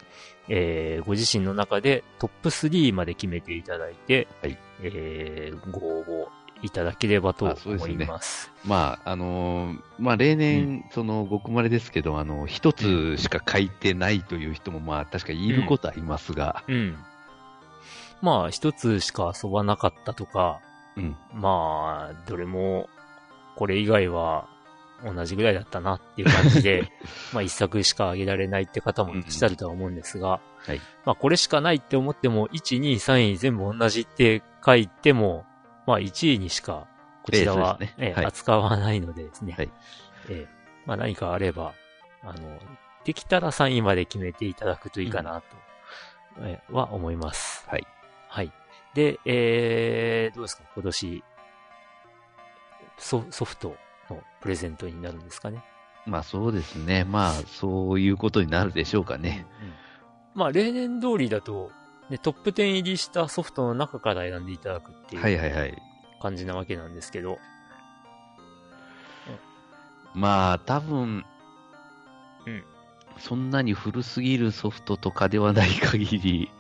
[0.47, 4.57] えーご自身の中でトップ3まで決めていただいて、はい。
[4.83, 6.27] えーご応募
[6.61, 8.51] いただければとあそうです思ねいます。
[8.65, 16.97] まあ、あのーまあ、例年、その、ごくまれですけど、あの、一つしか書いてないという人も、まあ、確かにいることはいますが、うん。
[18.21, 20.59] まあ、一つしか遊ばなかったとか、
[20.97, 21.15] うん。
[21.33, 22.89] まあ、どれも、
[23.55, 24.47] これ以外は
[25.03, 26.91] 同じぐらいだったなっていう感じで、
[27.33, 35.45] まあ一作しかあげられないって方もいらっしゃるとは思うんですが、はいまあこれしかないって思っても、1、2、3位全部同じって書いても、
[35.89, 36.85] まあ1位にしか、
[37.23, 39.71] こちらは、えね扱わないのでですね、はい
[40.29, 41.73] ええまあ何かあれば、
[42.23, 42.59] あの、
[43.05, 45.43] できたら3位まで決めていただくといいかなと、
[46.41, 47.65] ええは思います。
[47.67, 47.87] はい。
[48.27, 48.51] はい。
[48.93, 50.63] で、えー、どうですか？
[50.75, 51.23] 今年、
[52.97, 53.75] ソソフト
[54.09, 55.63] のプレゼントになるんですかね？
[56.05, 57.03] まあ、そうですね。
[57.03, 59.45] まあ、そういうことになるでしょうかね。
[60.35, 61.71] まあ、例年通りだと、
[62.09, 65.77] ね、トップ10入りしたソフトの中から選んでいただくってはいいうはいはい。
[66.21, 67.37] 感じなわけなんですけど、
[70.13, 71.25] まあ、多分、
[72.45, 72.63] うん
[73.17, 76.51] そんなに古すぎるソフトとかではない限り、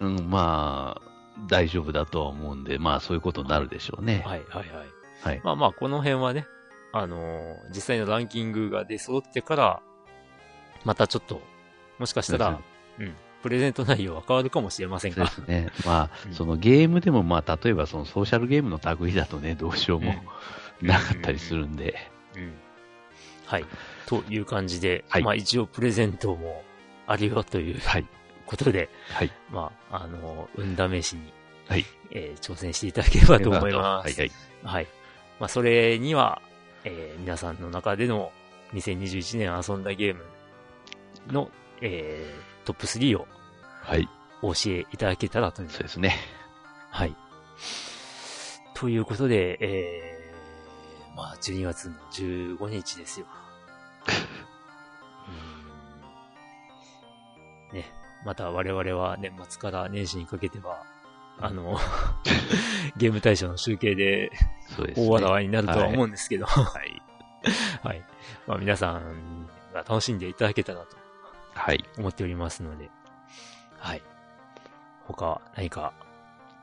[0.00, 0.16] うん。
[0.16, 1.08] うん、まあ、
[1.46, 4.24] 大丈夫だとは思うんで、まあ、そういうことになるでしょうね。
[4.26, 4.88] はいはいはい。
[5.22, 5.40] はい。
[5.44, 6.46] まあまあ、この辺はね、
[6.92, 9.82] あのー実際のランキングが出揃ってから、
[10.84, 11.40] またちょっと、
[12.00, 12.60] もしかしたら、
[12.98, 15.52] うん、プレゼント内容は変わるかもしれませんがそうで。
[15.62, 15.70] すね。
[15.86, 20.14] まうんあ、そのゲームでも、まあ、例えばそのソーシャルゲームの類だとね、どうしようも
[20.82, 21.94] うんなかったりするんで、
[22.36, 22.52] うん。
[23.46, 23.64] はい。
[24.06, 26.62] という感じで、はいまあ一応プレゼントも
[27.06, 28.06] あるよというはい。
[28.46, 29.30] ことで、はい。
[29.50, 31.32] まあ、あの、運試しに、
[31.68, 31.84] はい。
[32.10, 34.18] えー挑戦していただければと思います。
[34.18, 34.32] はいはい。
[34.64, 34.86] はい。
[35.38, 36.40] まあ、それには、
[36.84, 38.32] えー皆さんの中での
[38.74, 40.24] 2021年遊んだゲーム
[41.32, 41.50] の、
[41.80, 43.26] えートップ3を
[43.82, 44.06] はい。
[44.42, 45.70] お教えいただけたらという。
[45.70, 46.16] そうですね。
[46.90, 47.16] はい。
[48.74, 53.26] ということで、えー、まあ、12月の15日ですよ。
[57.72, 57.90] うーんね、
[58.26, 60.82] また我々は年末から年始にかけては、
[61.40, 61.78] あの、
[62.98, 64.30] ゲーム大賞の集計で。
[64.94, 67.02] 大笑いになるとは思うんですけど、はい。
[67.82, 68.04] はい。
[68.46, 70.97] まあ皆さんが楽しんでいただけたらと
[71.68, 71.84] はい。
[71.98, 72.90] 思っておりますので、
[73.76, 74.02] はい。
[75.06, 75.92] 他何か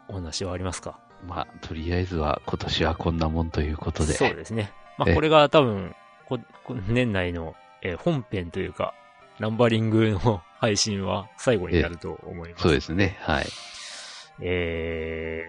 [0.07, 0.97] お話はありますか？
[1.27, 4.13] まあ、とりあえずは今年はこんなもんということで。
[4.13, 4.73] そうですね。
[4.97, 5.93] まあ、えこれが多分、
[6.27, 7.53] ここ年内の、
[7.83, 8.95] えー本編というか、
[9.37, 12.63] ナンバリングの配信は最後になると思います。
[12.63, 13.19] そうですね。
[13.21, 13.45] はい。
[14.41, 15.45] え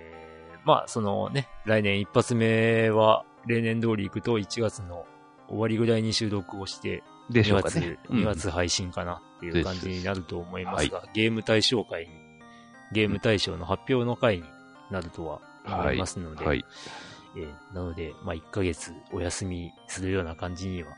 [0.55, 5.07] ー、まあ、そのね、来年一発目は、例年通り行くと1月の
[5.49, 7.99] 終わりぐらいに収録をして、2でしょうか月、ね。
[8.11, 12.09] 2月配信かなっていう感じになると思いますでが、ゲーム対象会に、
[12.93, 14.45] ゲーム対象の発表の会に
[14.91, 16.65] なるとは思いますので、はい。
[17.37, 20.89] えーなので、まあ、1ヶ月お休みするような感じには、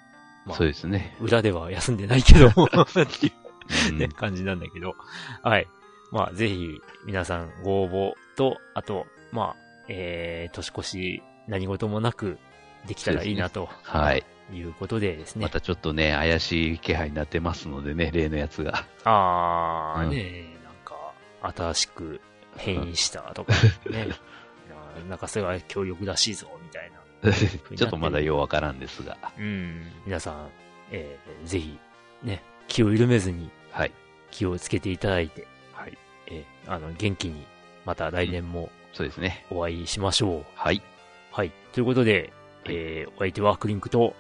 [0.47, 1.17] まあそうですね。
[1.21, 3.33] 裏では休んでないけども、 っていう
[3.91, 4.95] うんね、感じなんだけど、
[5.43, 5.67] はい。
[6.11, 9.57] まあ、ぜひ、皆さんご応募と、あと、まあ、
[9.89, 12.39] えー、年越し何事もなく
[12.87, 14.25] できたらいいなとはい。
[14.53, 15.43] いうことでですね。
[15.43, 18.87] またちょっとね、怪しい気配になってますのでね、例のやつが。
[19.05, 21.13] あー、うんねなんか、
[21.57, 22.21] 新しく
[22.57, 23.53] 変異したとか、
[23.91, 24.09] ね。
[25.01, 26.99] ななんかそれは強力らしいぞ、みたいな。
[27.77, 29.17] ちょっとまだようわからんですが。
[29.39, 29.93] うん。
[30.07, 30.51] 皆さん、
[30.91, 31.79] えー、ぜひ、
[32.23, 33.93] ね、気を緩めずにはい。
[34.31, 35.99] 気をつけていただいて、はい。
[36.29, 37.45] えー、あの、元気に、
[37.85, 39.47] また来年もそうですね。
[39.51, 40.45] お会いしましょう。
[40.55, 40.83] はい。
[41.33, 41.53] はい。
[41.73, 42.38] ということで、はい
[42.71, 44.15] えー、お相手はクリンクと、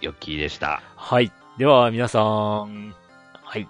[0.00, 0.82] ヨッキーでした。
[0.96, 1.32] はい。
[1.58, 2.94] では、皆さん、
[3.42, 3.68] はい。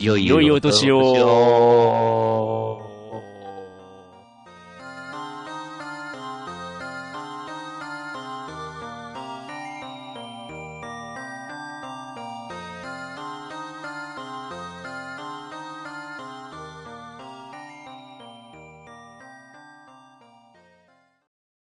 [0.00, 2.87] 良い良いお年お年をを